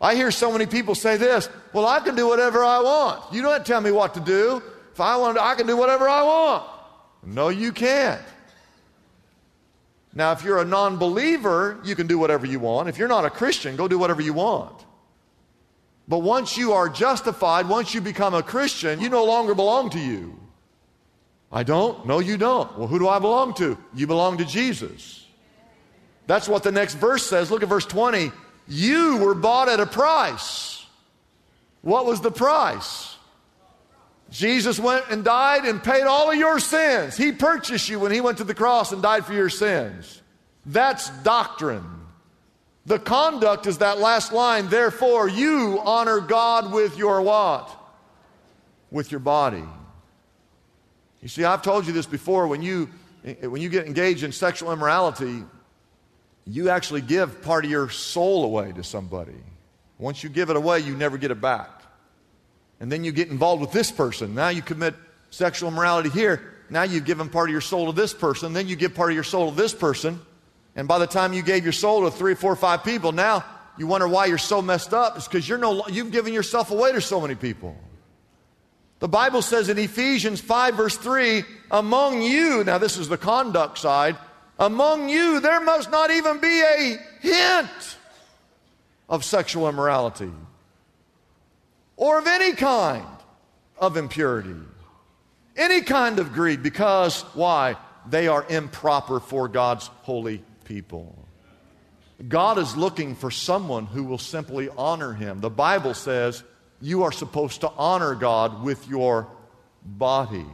I 0.00 0.14
hear 0.14 0.30
so 0.30 0.50
many 0.50 0.64
people 0.64 0.94
say 0.94 1.18
this, 1.18 1.50
well, 1.74 1.86
I 1.86 2.00
can 2.00 2.14
do 2.14 2.26
whatever 2.26 2.64
I 2.64 2.80
want. 2.80 3.30
You 3.30 3.42
don't 3.42 3.64
tell 3.64 3.82
me 3.82 3.90
what 3.90 4.14
to 4.14 4.20
do. 4.20 4.62
If 4.94 5.00
I 5.00 5.16
want 5.18 5.36
to, 5.36 5.44
I 5.44 5.54
can 5.54 5.66
do 5.66 5.76
whatever 5.76 6.08
I 6.08 6.22
want. 6.22 6.64
No, 7.22 7.50
you 7.50 7.72
can't. 7.72 8.22
Now, 10.14 10.32
if 10.32 10.42
you're 10.44 10.60
a 10.60 10.64
non 10.64 10.96
believer, 10.96 11.78
you 11.84 11.94
can 11.94 12.06
do 12.06 12.18
whatever 12.18 12.46
you 12.46 12.58
want. 12.58 12.88
If 12.88 12.96
you're 12.96 13.08
not 13.08 13.26
a 13.26 13.30
Christian, 13.30 13.76
go 13.76 13.86
do 13.86 13.98
whatever 13.98 14.22
you 14.22 14.32
want. 14.32 14.82
But 16.06 16.18
once 16.18 16.56
you 16.56 16.72
are 16.72 16.88
justified, 16.88 17.68
once 17.68 17.94
you 17.94 18.00
become 18.00 18.34
a 18.34 18.42
Christian, 18.42 19.00
you 19.00 19.08
no 19.08 19.24
longer 19.24 19.54
belong 19.54 19.90
to 19.90 19.98
you. 19.98 20.38
I 21.50 21.62
don't? 21.62 22.04
No, 22.06 22.18
you 22.18 22.36
don't. 22.36 22.76
Well, 22.78 22.88
who 22.88 22.98
do 22.98 23.08
I 23.08 23.18
belong 23.18 23.54
to? 23.54 23.78
You 23.94 24.06
belong 24.06 24.38
to 24.38 24.44
Jesus. 24.44 25.26
That's 26.26 26.48
what 26.48 26.62
the 26.62 26.72
next 26.72 26.94
verse 26.94 27.24
says. 27.24 27.50
Look 27.50 27.62
at 27.62 27.68
verse 27.68 27.86
20. 27.86 28.32
You 28.66 29.18
were 29.18 29.34
bought 29.34 29.68
at 29.68 29.80
a 29.80 29.86
price. 29.86 30.84
What 31.82 32.06
was 32.06 32.20
the 32.20 32.30
price? 32.30 33.16
Jesus 34.30 34.80
went 34.80 35.04
and 35.10 35.22
died 35.22 35.64
and 35.64 35.82
paid 35.82 36.02
all 36.02 36.30
of 36.30 36.36
your 36.36 36.58
sins. 36.58 37.16
He 37.16 37.30
purchased 37.30 37.88
you 37.88 38.00
when 38.00 38.10
he 38.10 38.20
went 38.20 38.38
to 38.38 38.44
the 38.44 38.54
cross 38.54 38.90
and 38.90 39.00
died 39.00 39.24
for 39.24 39.32
your 39.32 39.50
sins. 39.50 40.22
That's 40.66 41.10
doctrine. 41.22 41.84
The 42.86 42.98
conduct 42.98 43.66
is 43.66 43.78
that 43.78 43.98
last 43.98 44.32
line, 44.32 44.68
therefore 44.68 45.28
you 45.28 45.80
honor 45.84 46.20
God 46.20 46.72
with 46.72 46.98
your 46.98 47.22
what? 47.22 47.70
With 48.90 49.10
your 49.10 49.20
body. 49.20 49.64
You 51.22 51.28
see, 51.28 51.44
I've 51.44 51.62
told 51.62 51.86
you 51.86 51.92
this 51.92 52.06
before 52.06 52.46
when 52.46 52.62
you 52.62 52.90
when 53.40 53.62
you 53.62 53.70
get 53.70 53.86
engaged 53.86 54.22
in 54.22 54.32
sexual 54.32 54.70
immorality, 54.70 55.44
you 56.46 56.68
actually 56.68 57.00
give 57.00 57.40
part 57.40 57.64
of 57.64 57.70
your 57.70 57.88
soul 57.88 58.44
away 58.44 58.72
to 58.72 58.84
somebody. 58.84 59.32
Once 59.98 60.22
you 60.22 60.28
give 60.28 60.50
it 60.50 60.56
away, 60.56 60.80
you 60.80 60.94
never 60.94 61.16
get 61.16 61.30
it 61.30 61.40
back. 61.40 61.70
And 62.80 62.92
then 62.92 63.02
you 63.02 63.12
get 63.12 63.28
involved 63.28 63.62
with 63.62 63.72
this 63.72 63.90
person. 63.90 64.34
Now 64.34 64.48
you 64.48 64.60
commit 64.60 64.94
sexual 65.30 65.70
immorality 65.70 66.10
here. 66.10 66.52
Now 66.68 66.82
you've 66.82 67.06
given 67.06 67.30
part 67.30 67.48
of 67.48 67.52
your 67.52 67.62
soul 67.62 67.86
to 67.86 67.92
this 67.92 68.12
person. 68.12 68.52
Then 68.52 68.68
you 68.68 68.76
give 68.76 68.94
part 68.94 69.10
of 69.10 69.14
your 69.14 69.24
soul 69.24 69.50
to 69.50 69.56
this 69.56 69.72
person. 69.72 70.20
And 70.76 70.88
by 70.88 70.98
the 70.98 71.06
time 71.06 71.32
you 71.32 71.42
gave 71.42 71.62
your 71.62 71.72
soul 71.72 72.04
to 72.04 72.10
three, 72.10 72.34
four, 72.34 72.56
five 72.56 72.82
people, 72.82 73.12
now 73.12 73.44
you 73.78 73.86
wonder 73.86 74.08
why 74.08 74.26
you're 74.26 74.38
so 74.38 74.60
messed 74.60 74.92
up. 74.92 75.16
It's 75.16 75.28
because 75.28 75.48
you're 75.48 75.58
no, 75.58 75.86
you've 75.88 76.12
given 76.12 76.32
yourself 76.32 76.70
away 76.70 76.92
to 76.92 77.00
so 77.00 77.20
many 77.20 77.34
people. 77.34 77.76
The 79.00 79.08
Bible 79.08 79.42
says 79.42 79.68
in 79.68 79.78
Ephesians 79.78 80.40
5, 80.40 80.74
verse 80.76 80.96
3, 80.96 81.44
among 81.70 82.22
you, 82.22 82.64
now 82.64 82.78
this 82.78 82.96
is 82.96 83.08
the 83.08 83.18
conduct 83.18 83.78
side, 83.78 84.16
among 84.58 85.08
you 85.08 85.40
there 85.40 85.60
must 85.60 85.90
not 85.90 86.10
even 86.10 86.40
be 86.40 86.62
a 86.62 86.98
hint 87.20 87.98
of 89.08 89.24
sexual 89.24 89.68
immorality 89.68 90.30
or 91.96 92.18
of 92.18 92.26
any 92.26 92.52
kind 92.52 93.04
of 93.78 93.96
impurity, 93.96 94.56
any 95.56 95.80
kind 95.80 96.18
of 96.18 96.32
greed, 96.32 96.62
because 96.62 97.22
why? 97.34 97.76
They 98.08 98.28
are 98.28 98.44
improper 98.48 99.20
for 99.20 99.48
God's 99.48 99.88
holy 100.02 100.42
people. 100.64 101.28
God 102.28 102.58
is 102.58 102.76
looking 102.76 103.16
for 103.16 103.30
someone 103.30 103.86
who 103.86 104.04
will 104.04 104.18
simply 104.18 104.68
honor 104.76 105.12
him. 105.12 105.40
The 105.40 105.50
Bible 105.50 105.94
says 105.94 106.42
you 106.80 107.02
are 107.02 107.12
supposed 107.12 107.62
to 107.62 107.70
honor 107.70 108.14
God 108.14 108.62
with 108.62 108.88
your 108.88 109.28
body. 109.84 110.46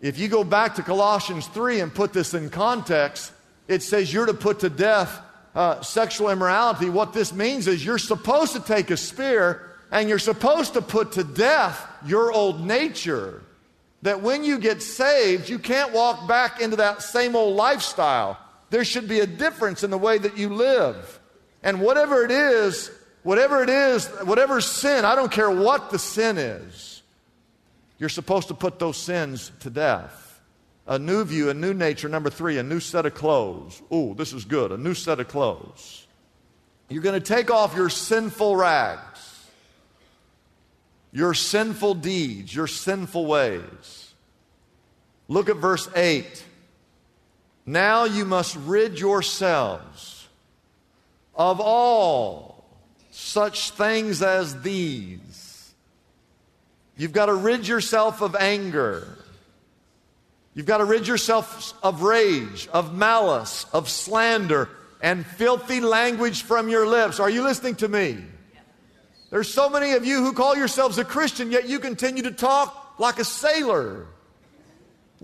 If 0.00 0.18
you 0.18 0.28
go 0.28 0.44
back 0.44 0.74
to 0.74 0.82
Colossians 0.82 1.46
3 1.48 1.80
and 1.80 1.94
put 1.94 2.12
this 2.12 2.34
in 2.34 2.50
context, 2.50 3.32
it 3.68 3.82
says 3.82 4.12
you're 4.12 4.26
to 4.26 4.34
put 4.34 4.60
to 4.60 4.68
death 4.68 5.20
uh, 5.54 5.80
sexual 5.80 6.30
immorality. 6.30 6.90
What 6.90 7.12
this 7.12 7.32
means 7.32 7.66
is 7.66 7.84
you're 7.84 7.98
supposed 7.98 8.52
to 8.52 8.60
take 8.60 8.90
a 8.90 8.96
spear 8.96 9.70
and 9.90 10.08
you're 10.08 10.18
supposed 10.18 10.74
to 10.74 10.82
put 10.82 11.12
to 11.12 11.24
death 11.24 11.86
your 12.04 12.32
old 12.32 12.60
nature. 12.66 13.42
That 14.02 14.20
when 14.20 14.44
you 14.44 14.58
get 14.58 14.82
saved, 14.82 15.48
you 15.48 15.58
can't 15.58 15.92
walk 15.92 16.28
back 16.28 16.60
into 16.60 16.76
that 16.76 17.02
same 17.02 17.34
old 17.34 17.56
lifestyle. 17.56 18.38
There 18.70 18.84
should 18.84 19.08
be 19.08 19.20
a 19.20 19.26
difference 19.26 19.84
in 19.84 19.90
the 19.90 19.98
way 19.98 20.18
that 20.18 20.36
you 20.36 20.48
live. 20.48 21.20
And 21.62 21.80
whatever 21.80 22.24
it 22.24 22.30
is, 22.30 22.90
whatever 23.22 23.62
it 23.62 23.70
is, 23.70 24.06
whatever 24.24 24.60
sin, 24.60 25.04
I 25.04 25.14
don't 25.14 25.32
care 25.32 25.50
what 25.50 25.90
the 25.90 25.98
sin 25.98 26.38
is, 26.38 27.02
you're 27.98 28.08
supposed 28.08 28.48
to 28.48 28.54
put 28.54 28.78
those 28.78 28.96
sins 28.96 29.50
to 29.60 29.70
death. 29.70 30.40
A 30.86 30.98
new 30.98 31.24
view, 31.24 31.48
a 31.48 31.54
new 31.54 31.72
nature. 31.72 32.08
Number 32.08 32.28
three, 32.28 32.58
a 32.58 32.62
new 32.62 32.80
set 32.80 33.06
of 33.06 33.14
clothes. 33.14 33.80
Ooh, 33.92 34.14
this 34.14 34.32
is 34.32 34.44
good. 34.44 34.72
A 34.72 34.76
new 34.76 34.94
set 34.94 35.20
of 35.20 35.28
clothes. 35.28 36.06
You're 36.90 37.02
going 37.02 37.20
to 37.20 37.34
take 37.34 37.50
off 37.50 37.74
your 37.74 37.88
sinful 37.88 38.56
rags, 38.56 39.48
your 41.12 41.32
sinful 41.32 41.94
deeds, 41.94 42.54
your 42.54 42.66
sinful 42.66 43.24
ways. 43.24 44.12
Look 45.28 45.48
at 45.48 45.56
verse 45.56 45.88
8. 45.96 46.44
Now 47.66 48.04
you 48.04 48.24
must 48.24 48.56
rid 48.56 48.98
yourselves 48.98 50.28
of 51.34 51.60
all 51.60 52.64
such 53.10 53.70
things 53.70 54.22
as 54.22 54.60
these. 54.62 55.72
You've 56.96 57.12
got 57.12 57.26
to 57.26 57.34
rid 57.34 57.66
yourself 57.66 58.20
of 58.20 58.36
anger. 58.36 59.18
You've 60.54 60.66
got 60.66 60.78
to 60.78 60.84
rid 60.84 61.08
yourself 61.08 61.74
of 61.82 62.02
rage, 62.02 62.68
of 62.72 62.94
malice, 62.94 63.66
of 63.72 63.88
slander, 63.88 64.68
and 65.00 65.26
filthy 65.26 65.80
language 65.80 66.42
from 66.42 66.68
your 66.68 66.86
lips. 66.86 67.18
Are 67.18 67.30
you 67.30 67.42
listening 67.42 67.74
to 67.76 67.88
me? 67.88 68.18
There's 69.30 69.52
so 69.52 69.68
many 69.68 69.92
of 69.92 70.04
you 70.04 70.22
who 70.22 70.32
call 70.32 70.56
yourselves 70.56 70.96
a 70.98 71.04
Christian, 71.04 71.50
yet 71.50 71.68
you 71.68 71.80
continue 71.80 72.22
to 72.22 72.30
talk 72.30 73.00
like 73.00 73.18
a 73.18 73.24
sailor. 73.24 74.06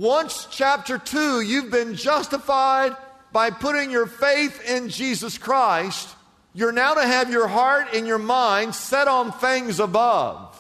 Once, 0.00 0.48
chapter 0.50 0.96
2, 0.96 1.42
you've 1.42 1.70
been 1.70 1.94
justified 1.94 2.96
by 3.32 3.50
putting 3.50 3.90
your 3.90 4.06
faith 4.06 4.58
in 4.66 4.88
Jesus 4.88 5.36
Christ. 5.36 6.08
You're 6.54 6.72
now 6.72 6.94
to 6.94 7.06
have 7.06 7.30
your 7.30 7.46
heart 7.46 7.88
and 7.92 8.06
your 8.06 8.16
mind 8.16 8.74
set 8.74 9.08
on 9.08 9.30
things 9.30 9.78
above. 9.78 10.56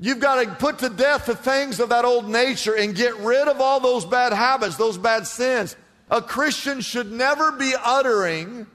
You've 0.00 0.18
got 0.18 0.42
to 0.42 0.50
put 0.56 0.80
to 0.80 0.88
death 0.88 1.26
the 1.26 1.36
things 1.36 1.78
of 1.78 1.90
that 1.90 2.04
old 2.04 2.28
nature 2.28 2.74
and 2.74 2.96
get 2.96 3.16
rid 3.18 3.46
of 3.46 3.60
all 3.60 3.78
those 3.78 4.04
bad 4.04 4.32
habits, 4.32 4.74
those 4.74 4.98
bad 4.98 5.28
sins. 5.28 5.76
A 6.10 6.20
Christian 6.20 6.80
should 6.80 7.12
never 7.12 7.52
be 7.52 7.72
uttering 7.84 8.66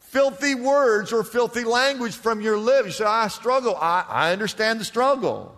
filthy 0.00 0.54
words 0.54 1.14
or 1.14 1.24
filthy 1.24 1.64
language 1.64 2.14
from 2.14 2.42
your 2.42 2.58
lips. 2.58 2.88
You 2.88 2.92
say, 2.92 3.04
I 3.06 3.28
struggle. 3.28 3.74
I, 3.74 4.04
I 4.06 4.32
understand 4.32 4.80
the 4.80 4.84
struggle. 4.84 5.55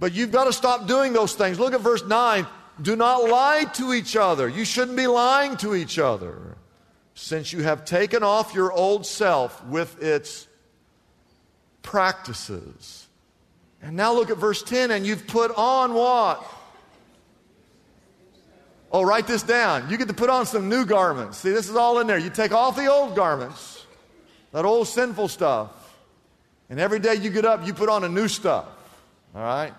But 0.00 0.14
you've 0.14 0.32
got 0.32 0.44
to 0.44 0.52
stop 0.52 0.88
doing 0.88 1.12
those 1.12 1.34
things. 1.34 1.60
Look 1.60 1.74
at 1.74 1.82
verse 1.82 2.04
9. 2.04 2.46
Do 2.80 2.96
not 2.96 3.28
lie 3.28 3.64
to 3.74 3.92
each 3.92 4.16
other. 4.16 4.48
You 4.48 4.64
shouldn't 4.64 4.96
be 4.96 5.06
lying 5.06 5.58
to 5.58 5.74
each 5.74 5.98
other. 5.98 6.56
Since 7.14 7.52
you 7.52 7.62
have 7.62 7.84
taken 7.84 8.22
off 8.22 8.54
your 8.54 8.72
old 8.72 9.04
self 9.04 9.62
with 9.66 10.02
its 10.02 10.48
practices. 11.82 13.06
And 13.82 13.94
now 13.94 14.14
look 14.14 14.30
at 14.30 14.38
verse 14.38 14.62
10 14.62 14.90
and 14.90 15.06
you've 15.06 15.26
put 15.26 15.54
on 15.54 15.92
what? 15.92 16.44
Oh, 18.90 19.02
write 19.02 19.26
this 19.26 19.42
down. 19.42 19.90
You 19.90 19.98
get 19.98 20.08
to 20.08 20.14
put 20.14 20.30
on 20.30 20.46
some 20.46 20.70
new 20.70 20.86
garments. 20.86 21.38
See, 21.38 21.50
this 21.50 21.68
is 21.68 21.76
all 21.76 21.98
in 21.98 22.06
there. 22.06 22.18
You 22.18 22.30
take 22.30 22.52
off 22.52 22.74
the 22.74 22.86
old 22.86 23.14
garments, 23.14 23.84
that 24.52 24.64
old 24.64 24.88
sinful 24.88 25.28
stuff, 25.28 25.70
and 26.70 26.80
every 26.80 26.98
day 26.98 27.14
you 27.14 27.30
get 27.30 27.44
up, 27.44 27.66
you 27.66 27.74
put 27.74 27.88
on 27.88 28.02
a 28.02 28.08
new 28.08 28.26
stuff. 28.26 28.66
All 29.34 29.42
right? 29.42 29.72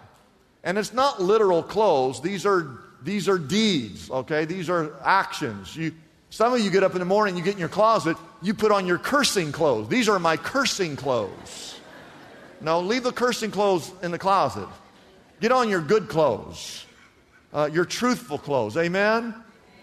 And 0.63 0.78
it's 0.78 0.93
not 0.93 1.21
literal 1.21 1.63
clothes, 1.63 2.21
these 2.21 2.45
are, 2.45 2.80
these 3.02 3.28
are 3.28 3.39
deeds, 3.39 4.12
okay? 4.12 4.45
These 4.45 4.69
are 4.69 4.93
actions. 5.04 5.76
You, 5.76 5.93
some 6.30 6.54
of 6.54 6.60
you 6.60 6.69
get 6.69 6.84
up 6.84 6.93
in 6.93 7.00
the 7.00 7.06
morning, 7.06 7.36
you 7.36 7.43
get 7.43 7.54
in 7.54 7.60
your 7.60 7.69
closet, 7.69 8.15
you 8.41 8.54
put 8.54 8.71
on 8.71 8.86
your 8.86 9.00
cursing 9.00 9.52
clothes. 9.52 9.89
These 9.89 10.08
are 10.08 10.19
my 10.19 10.38
cursing 10.38 10.95
clothes. 10.95 11.80
No, 12.62 12.80
leave 12.80 13.04
the 13.04 13.12
cursing 13.12 13.50
clothes 13.50 13.91
in 14.04 14.12
the 14.12 14.19
closet. 14.19 14.67
Get 15.39 15.52
on 15.52 15.67
your 15.67 15.82
good 15.82 16.08
clothes, 16.08 16.86
uh, 17.54 17.67
your 17.74 17.86
truthful 17.86 18.38
clothes. 18.38 18.78
Amen? 18.78 19.34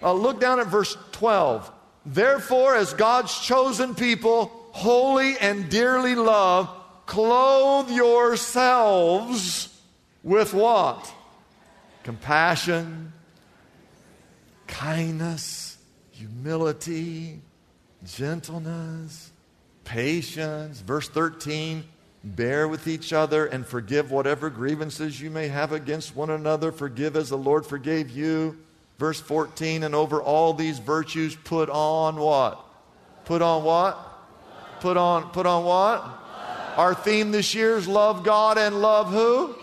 Uh, 0.01 0.13
look 0.13 0.41
down 0.41 0.61
at 0.61 0.69
verse 0.69 0.97
12. 1.11 1.73
Therefore, 2.07 2.77
as 2.77 2.95
God's 2.95 3.37
chosen 3.41 3.97
people, 3.97 4.53
holy 4.71 5.37
and 5.39 5.69
dearly 5.69 6.15
loved, 6.15 6.71
clothe 7.07 7.91
yourselves 7.91 9.75
with 10.23 10.55
what? 10.55 11.13
Compassion, 12.03 13.13
kindness, 14.67 15.79
humility, 16.13 17.41
gentleness, 18.05 19.31
patience. 19.85 20.81
Verse 20.81 21.09
13 21.09 21.85
bear 22.25 22.67
with 22.69 22.89
each 22.89 23.13
other 23.13 23.47
and 23.47 23.65
forgive 23.67 24.11
whatever 24.11 24.51
grievances 24.51 25.21
you 25.21 25.31
may 25.31 25.49
have 25.49 25.73
against 25.73 26.17
one 26.17 26.31
another. 26.31 26.73
Forgive 26.73 27.17
as 27.17 27.29
the 27.29 27.39
Lord 27.39 27.65
forgave 27.65 28.11
you. 28.11 28.59
Verse 28.99 29.21
14, 29.21 29.85
and 29.85 29.95
over 29.95 30.21
all 30.21 30.53
these 30.53 30.81
virtues, 30.81 31.37
put 31.37 31.71
on 31.71 32.17
what? 32.17 32.61
Put 33.25 33.43
on 33.43 33.63
what? 33.63 33.97
Put 34.81 34.97
on, 34.97 35.31
put 35.31 35.47
on 35.47 35.65
what? 35.65 36.05
Our 36.77 36.95
theme 36.95 37.31
this 37.31 37.55
year 37.55 37.77
is 37.77 37.87
love 37.87 38.25
God 38.25 38.59
and 38.59 38.83
love 38.83 39.11
who? 39.11 39.55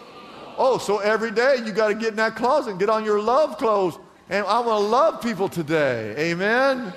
Oh, 0.57 0.77
so 0.77 0.99
every 0.99 1.31
day 1.31 1.57
you 1.65 1.71
got 1.71 1.89
to 1.89 1.95
get 1.95 2.09
in 2.09 2.15
that 2.15 2.35
closet 2.35 2.71
and 2.71 2.79
get 2.79 2.89
on 2.89 3.05
your 3.05 3.21
love 3.21 3.57
clothes. 3.57 3.97
And 4.29 4.45
I 4.45 4.59
want 4.59 4.81
to 4.81 4.87
love 4.87 5.21
people 5.21 5.49
today. 5.49 6.31
Amen? 6.31 6.93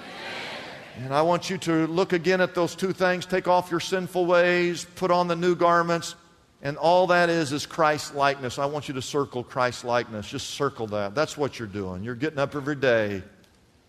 And 0.98 1.14
I 1.14 1.22
want 1.22 1.50
you 1.50 1.58
to 1.58 1.86
look 1.86 2.12
again 2.12 2.40
at 2.40 2.54
those 2.54 2.74
two 2.74 2.92
things 2.92 3.26
take 3.26 3.46
off 3.46 3.70
your 3.70 3.80
sinful 3.80 4.26
ways, 4.26 4.86
put 4.96 5.10
on 5.10 5.28
the 5.28 5.36
new 5.36 5.54
garments, 5.54 6.16
and 6.62 6.76
all 6.76 7.06
that 7.08 7.28
is 7.28 7.52
is 7.52 7.66
Christ 7.66 8.14
likeness. 8.14 8.58
I 8.58 8.66
want 8.66 8.88
you 8.88 8.94
to 8.94 9.02
circle 9.02 9.44
Christ 9.44 9.84
likeness. 9.84 10.28
Just 10.28 10.50
circle 10.50 10.88
that. 10.88 11.14
That's 11.14 11.36
what 11.36 11.58
you're 11.58 11.68
doing. 11.68 12.02
You're 12.02 12.16
getting 12.16 12.38
up 12.38 12.56
every 12.56 12.74
day 12.74 13.22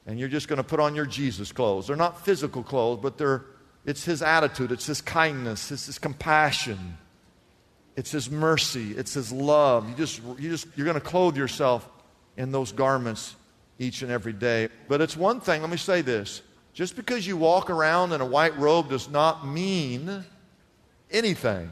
and 0.05 0.19
you're 0.19 0.29
just 0.29 0.47
going 0.47 0.57
to 0.57 0.63
put 0.63 0.79
on 0.79 0.95
your 0.95 1.05
Jesus 1.05 1.51
clothes. 1.51 1.87
They're 1.87 1.95
not 1.95 2.23
physical 2.23 2.63
clothes, 2.63 2.99
but 3.01 3.17
they're 3.17 3.45
it's 3.85 4.03
his 4.03 4.21
attitude, 4.21 4.71
it's 4.71 4.85
his 4.85 5.01
kindness, 5.01 5.71
it's 5.71 5.85
his 5.85 5.97
compassion. 5.97 6.97
It's 7.99 8.11
His 8.11 8.31
mercy. 8.31 8.93
It's 8.93 9.13
His 9.13 9.29
love. 9.29 9.89
You 9.89 9.95
just, 9.95 10.21
you 10.37 10.49
just, 10.49 10.67
you're 10.77 10.85
going 10.85 10.95
to 10.95 11.01
clothe 11.05 11.35
yourself 11.35 11.85
in 12.37 12.53
those 12.53 12.71
garments 12.71 13.35
each 13.77 14.03
and 14.03 14.09
every 14.09 14.31
day. 14.31 14.69
But 14.87 15.01
it's 15.01 15.17
one 15.17 15.41
thing, 15.41 15.59
let 15.59 15.69
me 15.69 15.75
say 15.75 16.01
this. 16.01 16.41
Just 16.73 16.95
because 16.95 17.27
you 17.27 17.35
walk 17.35 17.69
around 17.69 18.13
in 18.13 18.21
a 18.21 18.25
white 18.25 18.57
robe 18.57 18.87
does 18.87 19.09
not 19.09 19.45
mean 19.45 20.23
anything. 21.11 21.69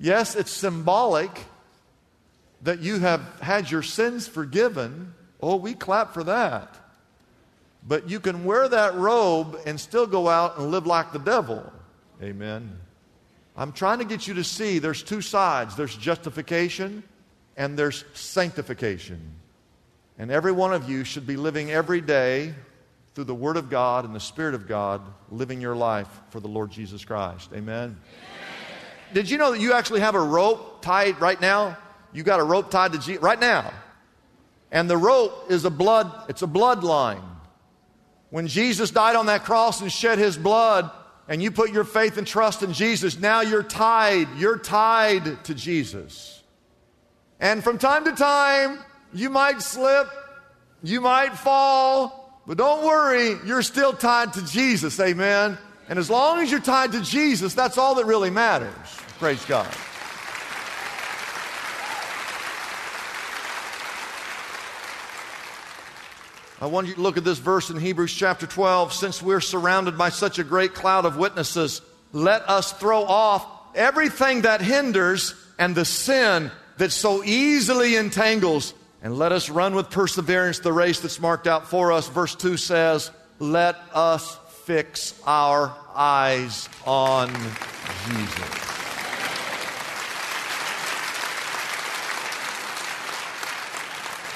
Yes, 0.00 0.34
it's 0.34 0.50
symbolic 0.50 1.30
that 2.62 2.80
you 2.80 2.98
have 2.98 3.20
had 3.40 3.70
your 3.70 3.82
sins 3.84 4.26
forgiven. 4.26 5.14
Oh, 5.40 5.54
we 5.54 5.74
clap 5.74 6.12
for 6.12 6.24
that. 6.24 6.74
But 7.86 8.10
you 8.10 8.18
can 8.18 8.44
wear 8.44 8.66
that 8.68 8.96
robe 8.96 9.60
and 9.64 9.78
still 9.78 10.08
go 10.08 10.28
out 10.28 10.58
and 10.58 10.72
live 10.72 10.88
like 10.88 11.12
the 11.12 11.20
devil. 11.20 11.72
Amen. 12.20 12.81
I'm 13.56 13.72
trying 13.72 13.98
to 13.98 14.04
get 14.04 14.26
you 14.26 14.34
to 14.34 14.44
see 14.44 14.78
there's 14.78 15.02
two 15.02 15.20
sides 15.20 15.76
there's 15.76 15.96
justification 15.96 17.02
and 17.56 17.78
there's 17.78 18.04
sanctification. 18.14 19.20
And 20.18 20.30
every 20.30 20.52
one 20.52 20.72
of 20.72 20.88
you 20.88 21.04
should 21.04 21.26
be 21.26 21.36
living 21.36 21.70
every 21.70 22.00
day 22.00 22.54
through 23.14 23.24
the 23.24 23.34
Word 23.34 23.56
of 23.56 23.68
God 23.68 24.04
and 24.04 24.14
the 24.14 24.20
Spirit 24.20 24.54
of 24.54 24.66
God, 24.66 25.02
living 25.30 25.60
your 25.60 25.76
life 25.76 26.08
for 26.30 26.40
the 26.40 26.48
Lord 26.48 26.70
Jesus 26.70 27.04
Christ. 27.04 27.50
Amen. 27.54 27.98
Did 29.12 29.28
you 29.28 29.36
know 29.36 29.52
that 29.52 29.60
you 29.60 29.74
actually 29.74 30.00
have 30.00 30.14
a 30.14 30.20
rope 30.20 30.80
tied 30.80 31.20
right 31.20 31.40
now? 31.40 31.76
You 32.12 32.22
got 32.22 32.40
a 32.40 32.44
rope 32.44 32.70
tied 32.70 32.92
to 32.92 32.98
Jesus 32.98 33.22
right 33.22 33.38
now. 33.38 33.72
And 34.70 34.88
the 34.88 34.96
rope 34.96 35.50
is 35.50 35.66
a 35.66 35.70
blood, 35.70 36.10
it's 36.30 36.42
a 36.42 36.46
bloodline. 36.46 37.22
When 38.30 38.46
Jesus 38.46 38.90
died 38.90 39.16
on 39.16 39.26
that 39.26 39.44
cross 39.44 39.82
and 39.82 39.92
shed 39.92 40.18
his 40.18 40.38
blood, 40.38 40.90
and 41.28 41.42
you 41.42 41.50
put 41.50 41.72
your 41.72 41.84
faith 41.84 42.18
and 42.18 42.26
trust 42.26 42.62
in 42.62 42.72
Jesus, 42.72 43.18
now 43.18 43.40
you're 43.40 43.62
tied. 43.62 44.28
You're 44.36 44.58
tied 44.58 45.44
to 45.44 45.54
Jesus. 45.54 46.42
And 47.40 47.62
from 47.62 47.78
time 47.78 48.04
to 48.04 48.12
time, 48.12 48.78
you 49.12 49.30
might 49.30 49.62
slip, 49.62 50.08
you 50.82 51.00
might 51.00 51.34
fall, 51.34 52.42
but 52.46 52.56
don't 52.58 52.84
worry, 52.84 53.36
you're 53.46 53.62
still 53.62 53.92
tied 53.92 54.32
to 54.34 54.44
Jesus. 54.46 54.98
Amen. 54.98 55.58
And 55.88 55.98
as 55.98 56.08
long 56.08 56.40
as 56.40 56.50
you're 56.50 56.60
tied 56.60 56.92
to 56.92 57.02
Jesus, 57.02 57.54
that's 57.54 57.78
all 57.78 57.94
that 57.96 58.06
really 58.06 58.30
matters. 58.30 58.70
Praise 59.18 59.44
God. 59.44 59.68
I 66.62 66.66
want 66.66 66.86
you 66.86 66.94
to 66.94 67.00
look 67.00 67.16
at 67.16 67.24
this 67.24 67.40
verse 67.40 67.70
in 67.70 67.76
Hebrews 67.76 68.14
chapter 68.14 68.46
12. 68.46 68.92
Since 68.92 69.20
we're 69.20 69.40
surrounded 69.40 69.98
by 69.98 70.10
such 70.10 70.38
a 70.38 70.44
great 70.44 70.74
cloud 70.74 71.04
of 71.04 71.16
witnesses, 71.16 71.82
let 72.12 72.48
us 72.48 72.72
throw 72.72 73.02
off 73.02 73.44
everything 73.74 74.42
that 74.42 74.60
hinders 74.60 75.34
and 75.58 75.74
the 75.74 75.84
sin 75.84 76.52
that 76.76 76.92
so 76.92 77.24
easily 77.24 77.96
entangles, 77.96 78.74
and 79.02 79.18
let 79.18 79.32
us 79.32 79.50
run 79.50 79.74
with 79.74 79.90
perseverance 79.90 80.60
the 80.60 80.72
race 80.72 81.00
that's 81.00 81.18
marked 81.18 81.48
out 81.48 81.66
for 81.66 81.90
us. 81.90 82.06
Verse 82.06 82.36
2 82.36 82.56
says, 82.56 83.10
Let 83.40 83.74
us 83.92 84.38
fix 84.64 85.20
our 85.26 85.76
eyes 85.96 86.68
on 86.86 87.28
Jesus. 88.06 88.81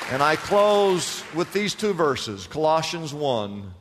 And 0.09 0.23
I 0.23 0.37
close 0.37 1.25
with 1.35 1.53
these 1.53 1.75
two 1.75 1.93
verses 1.93 2.47
Colossians 2.47 3.13
1. 3.13 3.75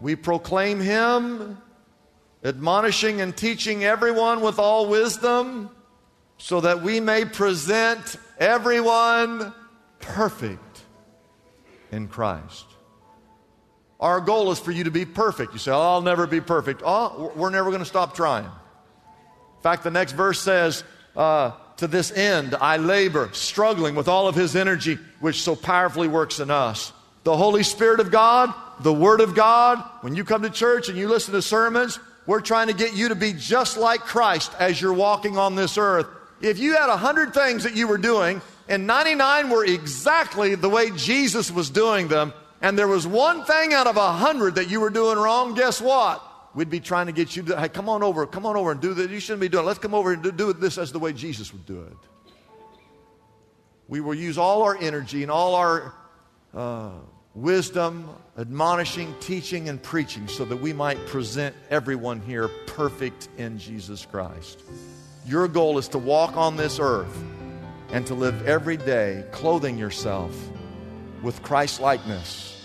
We 0.00 0.16
proclaim 0.16 0.80
him, 0.80 1.58
admonishing 2.42 3.20
and 3.20 3.36
teaching 3.36 3.84
everyone 3.84 4.40
with 4.40 4.58
all 4.58 4.88
wisdom, 4.88 5.70
so 6.38 6.62
that 6.62 6.82
we 6.82 7.00
may 7.00 7.26
present 7.26 8.16
everyone 8.38 9.52
perfect 10.00 10.82
in 11.92 12.08
Christ. 12.08 12.64
Our 14.00 14.20
goal 14.22 14.50
is 14.52 14.58
for 14.58 14.72
you 14.72 14.84
to 14.84 14.90
be 14.90 15.04
perfect. 15.04 15.52
You 15.52 15.58
say, 15.58 15.70
oh, 15.70 15.80
I'll 15.80 16.02
never 16.02 16.26
be 16.26 16.40
perfect. 16.40 16.82
Oh, 16.84 17.30
we're 17.36 17.50
never 17.50 17.68
going 17.70 17.80
to 17.80 17.86
stop 17.86 18.14
trying. 18.14 18.44
In 18.46 19.62
fact, 19.62 19.84
the 19.84 19.90
next 19.90 20.12
verse 20.12 20.40
says, 20.40 20.82
uh, 21.14 21.52
to 21.78 21.86
this 21.86 22.10
end, 22.12 22.54
I 22.54 22.78
labor, 22.78 23.30
struggling 23.32 23.94
with 23.94 24.08
all 24.08 24.28
of 24.28 24.34
His 24.34 24.56
energy, 24.56 24.98
which 25.20 25.42
so 25.42 25.54
powerfully 25.54 26.08
works 26.08 26.40
in 26.40 26.50
us. 26.50 26.92
The 27.24 27.36
Holy 27.36 27.62
Spirit 27.62 28.00
of 28.00 28.10
God, 28.10 28.54
the 28.80 28.92
Word 28.92 29.20
of 29.20 29.34
God, 29.34 29.82
when 30.00 30.14
you 30.14 30.24
come 30.24 30.42
to 30.42 30.50
church 30.50 30.88
and 30.88 30.96
you 30.96 31.08
listen 31.08 31.34
to 31.34 31.42
sermons, 31.42 31.98
we're 32.26 32.40
trying 32.40 32.68
to 32.68 32.74
get 32.74 32.94
you 32.94 33.08
to 33.08 33.14
be 33.14 33.32
just 33.32 33.76
like 33.76 34.00
Christ 34.00 34.52
as 34.58 34.80
you're 34.80 34.92
walking 34.92 35.38
on 35.38 35.54
this 35.54 35.78
earth. 35.78 36.06
If 36.40 36.58
you 36.58 36.74
had 36.74 36.88
a 36.88 36.96
hundred 36.96 37.34
things 37.34 37.64
that 37.64 37.76
you 37.76 37.88
were 37.88 37.98
doing, 37.98 38.40
and 38.68 38.86
99 38.86 39.50
were 39.50 39.64
exactly 39.64 40.54
the 40.54 40.68
way 40.68 40.90
Jesus 40.90 41.50
was 41.50 41.70
doing 41.70 42.08
them, 42.08 42.32
and 42.60 42.78
there 42.78 42.88
was 42.88 43.06
one 43.06 43.44
thing 43.44 43.72
out 43.72 43.86
of 43.86 43.96
a 43.96 44.12
hundred 44.12 44.56
that 44.56 44.70
you 44.70 44.80
were 44.80 44.90
doing 44.90 45.18
wrong, 45.18 45.54
guess 45.54 45.80
what? 45.80 46.22
We'd 46.56 46.70
be 46.70 46.80
trying 46.80 47.06
to 47.06 47.12
get 47.12 47.36
you 47.36 47.42
to, 47.44 47.60
hey, 47.60 47.68
come 47.68 47.88
on 47.88 48.02
over, 48.02 48.26
come 48.26 48.46
on 48.46 48.56
over 48.56 48.72
and 48.72 48.80
do 48.80 48.94
this. 48.94 49.10
You 49.10 49.20
shouldn't 49.20 49.42
be 49.42 49.48
doing 49.48 49.64
it. 49.64 49.66
Let's 49.66 49.78
come 49.78 49.94
over 49.94 50.12
and 50.12 50.36
do, 50.36 50.52
this 50.54 50.78
as 50.78 50.90
the 50.90 50.98
way 50.98 51.12
Jesus 51.12 51.52
would 51.52 51.66
do 51.66 51.82
it. 51.82 51.96
We 53.88 54.00
will 54.00 54.14
use 54.14 54.38
all 54.38 54.62
our 54.62 54.76
energy 54.80 55.22
and 55.22 55.30
all 55.30 55.54
our 55.54 55.94
uh, 56.54 56.90
wisdom, 57.34 58.08
admonishing, 58.38 59.14
teaching, 59.20 59.68
and 59.68 59.80
preaching 59.80 60.26
so 60.26 60.44
that 60.46 60.56
we 60.56 60.72
might 60.72 60.98
present 61.06 61.54
everyone 61.68 62.20
here 62.22 62.48
perfect 62.66 63.28
in 63.36 63.58
Jesus 63.58 64.06
Christ. 64.06 64.62
Your 65.26 65.46
goal 65.48 65.76
is 65.76 65.88
to 65.88 65.98
walk 65.98 66.36
on 66.38 66.56
this 66.56 66.80
earth 66.80 67.22
and 67.90 68.06
to 68.06 68.14
live 68.14 68.46
every 68.46 68.78
day 68.78 69.24
clothing 69.30 69.76
yourself 69.76 70.34
with 71.22 71.42
Christ 71.42 71.80
likeness 71.80 72.55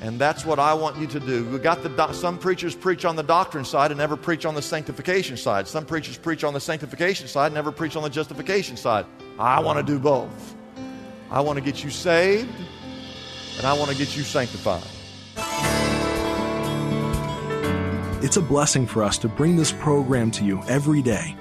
and 0.00 0.18
that's 0.18 0.44
what 0.44 0.58
I 0.58 0.74
want 0.74 0.96
you 0.98 1.06
to 1.08 1.20
do. 1.20 1.44
We 1.46 1.58
got 1.58 1.82
the 1.82 1.88
do- 1.88 2.14
some 2.14 2.38
preachers 2.38 2.74
preach 2.74 3.04
on 3.04 3.16
the 3.16 3.22
doctrine 3.22 3.64
side 3.64 3.90
and 3.90 3.98
never 3.98 4.16
preach 4.16 4.46
on 4.46 4.54
the 4.54 4.62
sanctification 4.62 5.36
side. 5.36 5.66
Some 5.66 5.84
preachers 5.84 6.16
preach 6.16 6.44
on 6.44 6.54
the 6.54 6.60
sanctification 6.60 7.26
side 7.26 7.46
and 7.46 7.54
never 7.54 7.72
preach 7.72 7.96
on 7.96 8.02
the 8.02 8.10
justification 8.10 8.76
side. 8.76 9.06
I 9.38 9.60
want 9.60 9.78
to 9.78 9.82
do 9.82 9.98
both. 9.98 10.54
I 11.30 11.40
want 11.40 11.58
to 11.58 11.64
get 11.64 11.82
you 11.82 11.90
saved 11.90 12.48
and 13.56 13.66
I 13.66 13.72
want 13.72 13.90
to 13.90 13.96
get 13.96 14.16
you 14.16 14.22
sanctified. 14.22 14.84
It's 18.22 18.36
a 18.36 18.42
blessing 18.42 18.86
for 18.86 19.02
us 19.02 19.18
to 19.18 19.28
bring 19.28 19.56
this 19.56 19.72
program 19.72 20.30
to 20.32 20.44
you 20.44 20.62
every 20.68 21.02
day. 21.02 21.36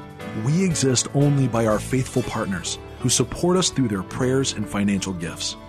We 0.45 0.63
exist 0.63 1.07
only 1.13 1.47
by 1.47 1.65
our 1.65 1.79
faithful 1.79 2.23
partners 2.23 2.79
who 2.99 3.09
support 3.09 3.57
us 3.57 3.69
through 3.69 3.87
their 3.87 4.03
prayers 4.03 4.53
and 4.53 4.67
financial 4.67 5.13
gifts. 5.13 5.55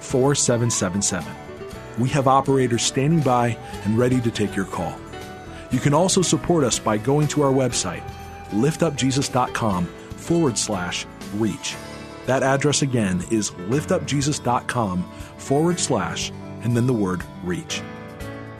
4777. 0.00 1.32
We 1.98 2.08
have 2.10 2.28
operators 2.28 2.82
standing 2.82 3.20
by 3.20 3.58
and 3.84 3.98
ready 3.98 4.20
to 4.20 4.30
take 4.30 4.54
your 4.54 4.66
call. 4.66 4.98
You 5.70 5.80
can 5.80 5.92
also 5.92 6.22
support 6.22 6.64
us 6.64 6.78
by 6.78 6.98
going 6.98 7.28
to 7.28 7.42
our 7.42 7.52
website, 7.52 8.02
liftupjesus.com 8.50 9.86
forward 9.86 10.56
slash 10.56 11.06
reach. 11.34 11.76
That 12.26 12.42
address 12.42 12.82
again 12.82 13.24
is 13.30 13.50
liftupjesus.com 13.50 15.02
forward 15.36 15.80
slash 15.80 16.30
and 16.62 16.76
then 16.76 16.86
the 16.86 16.92
word 16.92 17.22
reach. 17.42 17.82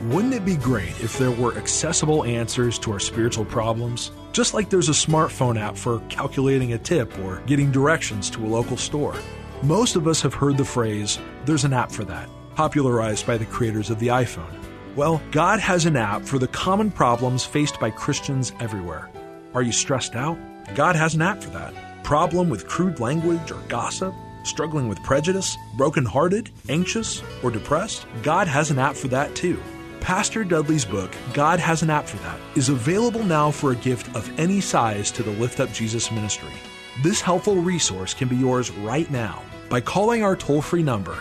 Wouldn't 0.01 0.33
it 0.33 0.45
be 0.45 0.55
great 0.55 0.89
if 1.01 1.17
there 1.17 1.31
were 1.31 1.57
accessible 1.57 2.23
answers 2.23 2.79
to 2.79 2.91
our 2.93 2.99
spiritual 2.99 3.43
problems? 3.45 4.11
Just 4.31 4.53
like 4.53 4.69
there's 4.69 4.87
a 4.87 4.93
smartphone 4.93 5.59
app 5.59 5.75
for 5.75 5.99
calculating 6.09 6.73
a 6.73 6.77
tip 6.77 7.17
or 7.19 7.41
getting 7.41 7.71
directions 7.71 8.29
to 8.31 8.45
a 8.45 8.47
local 8.47 8.77
store. 8.77 9.15
Most 9.63 9.97
of 9.97 10.07
us 10.07 10.21
have 10.21 10.33
heard 10.33 10.57
the 10.57 10.63
phrase, 10.63 11.19
there's 11.43 11.65
an 11.65 11.73
app 11.73 11.91
for 11.91 12.05
that, 12.05 12.29
popularized 12.55 13.27
by 13.27 13.37
the 13.37 13.45
creators 13.45 13.89
of 13.89 13.99
the 13.99 14.07
iPhone. 14.07 14.53
Well, 14.95 15.21
God 15.31 15.59
has 15.59 15.85
an 15.85 15.97
app 15.97 16.23
for 16.23 16.39
the 16.39 16.47
common 16.47 16.91
problems 16.91 17.43
faced 17.43 17.77
by 17.77 17.89
Christians 17.89 18.53
everywhere. 18.61 19.09
Are 19.53 19.61
you 19.61 19.73
stressed 19.73 20.15
out? 20.15 20.37
God 20.75 20.95
has 20.95 21.13
an 21.13 21.21
app 21.21 21.43
for 21.43 21.49
that. 21.49 21.73
Problem 22.05 22.49
with 22.49 22.69
crude 22.69 23.01
language 23.01 23.51
or 23.51 23.59
gossip? 23.67 24.13
Struggling 24.45 24.87
with 24.87 25.03
prejudice? 25.03 25.57
Brokenhearted? 25.75 26.49
Anxious? 26.69 27.21
Or 27.43 27.51
depressed? 27.51 28.05
God 28.23 28.47
has 28.47 28.71
an 28.71 28.79
app 28.79 28.95
for 28.95 29.09
that 29.09 29.35
too. 29.35 29.61
Pastor 29.99 30.45
Dudley's 30.45 30.85
book, 30.85 31.13
God 31.33 31.59
Has 31.59 31.83
an 31.83 31.89
App 31.89 32.07
for 32.07 32.15
That, 32.19 32.39
is 32.55 32.69
available 32.69 33.25
now 33.25 33.51
for 33.51 33.71
a 33.73 33.75
gift 33.75 34.15
of 34.15 34.39
any 34.39 34.61
size 34.61 35.11
to 35.11 35.23
the 35.23 35.31
Lift 35.31 35.59
Up 35.59 35.73
Jesus 35.73 36.09
ministry. 36.09 36.53
This 37.01 37.21
helpful 37.21 37.55
resource 37.55 38.13
can 38.13 38.27
be 38.27 38.35
yours 38.35 38.71
right 38.71 39.09
now 39.09 39.41
by 39.69 39.79
calling 39.79 40.21
our 40.21 40.35
toll 40.35 40.61
free 40.61 40.83
number, 40.83 41.17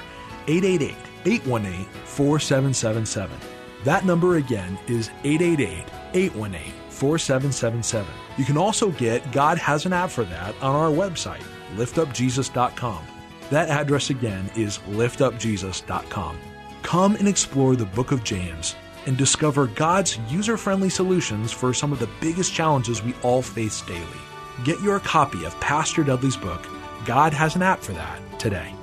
888 0.48 0.96
818 1.24 1.84
4777. 2.04 3.38
That 3.84 4.04
number 4.04 4.38
again 4.38 4.76
is 4.88 5.10
888 5.22 5.84
818 6.14 6.72
4777. 6.88 8.08
You 8.36 8.44
can 8.44 8.56
also 8.56 8.90
get 8.90 9.30
God 9.30 9.56
Has 9.58 9.86
an 9.86 9.92
App 9.92 10.10
for 10.10 10.24
That 10.24 10.52
on 10.60 10.74
our 10.74 10.90
website, 10.90 11.44
liftupjesus.com. 11.76 13.06
That 13.50 13.68
address 13.68 14.10
again 14.10 14.50
is 14.56 14.78
liftupjesus.com. 14.88 16.38
Come 16.82 17.14
and 17.14 17.28
explore 17.28 17.76
the 17.76 17.86
book 17.86 18.10
of 18.10 18.24
James 18.24 18.74
and 19.06 19.16
discover 19.16 19.68
God's 19.68 20.18
user 20.28 20.56
friendly 20.56 20.90
solutions 20.90 21.52
for 21.52 21.72
some 21.72 21.92
of 21.92 22.00
the 22.00 22.10
biggest 22.20 22.52
challenges 22.52 23.00
we 23.00 23.14
all 23.22 23.42
face 23.42 23.80
daily. 23.82 24.27
Get 24.64 24.81
your 24.81 24.99
copy 24.99 25.44
of 25.44 25.59
Pastor 25.61 26.03
Dudley's 26.03 26.37
book, 26.37 26.66
God 27.05 27.33
Has 27.33 27.55
an 27.55 27.62
App 27.62 27.81
for 27.81 27.92
That, 27.92 28.21
today. 28.40 28.75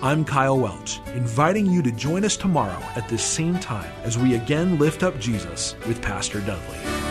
I'm 0.00 0.24
Kyle 0.24 0.56
Welch, 0.56 1.00
inviting 1.08 1.66
you 1.66 1.82
to 1.82 1.90
join 1.90 2.24
us 2.24 2.36
tomorrow 2.36 2.80
at 2.94 3.08
this 3.08 3.24
same 3.24 3.58
time 3.58 3.92
as 4.04 4.16
we 4.16 4.36
again 4.36 4.78
lift 4.78 5.02
up 5.02 5.18
Jesus 5.18 5.74
with 5.88 6.00
Pastor 6.00 6.40
Dudley. 6.40 7.07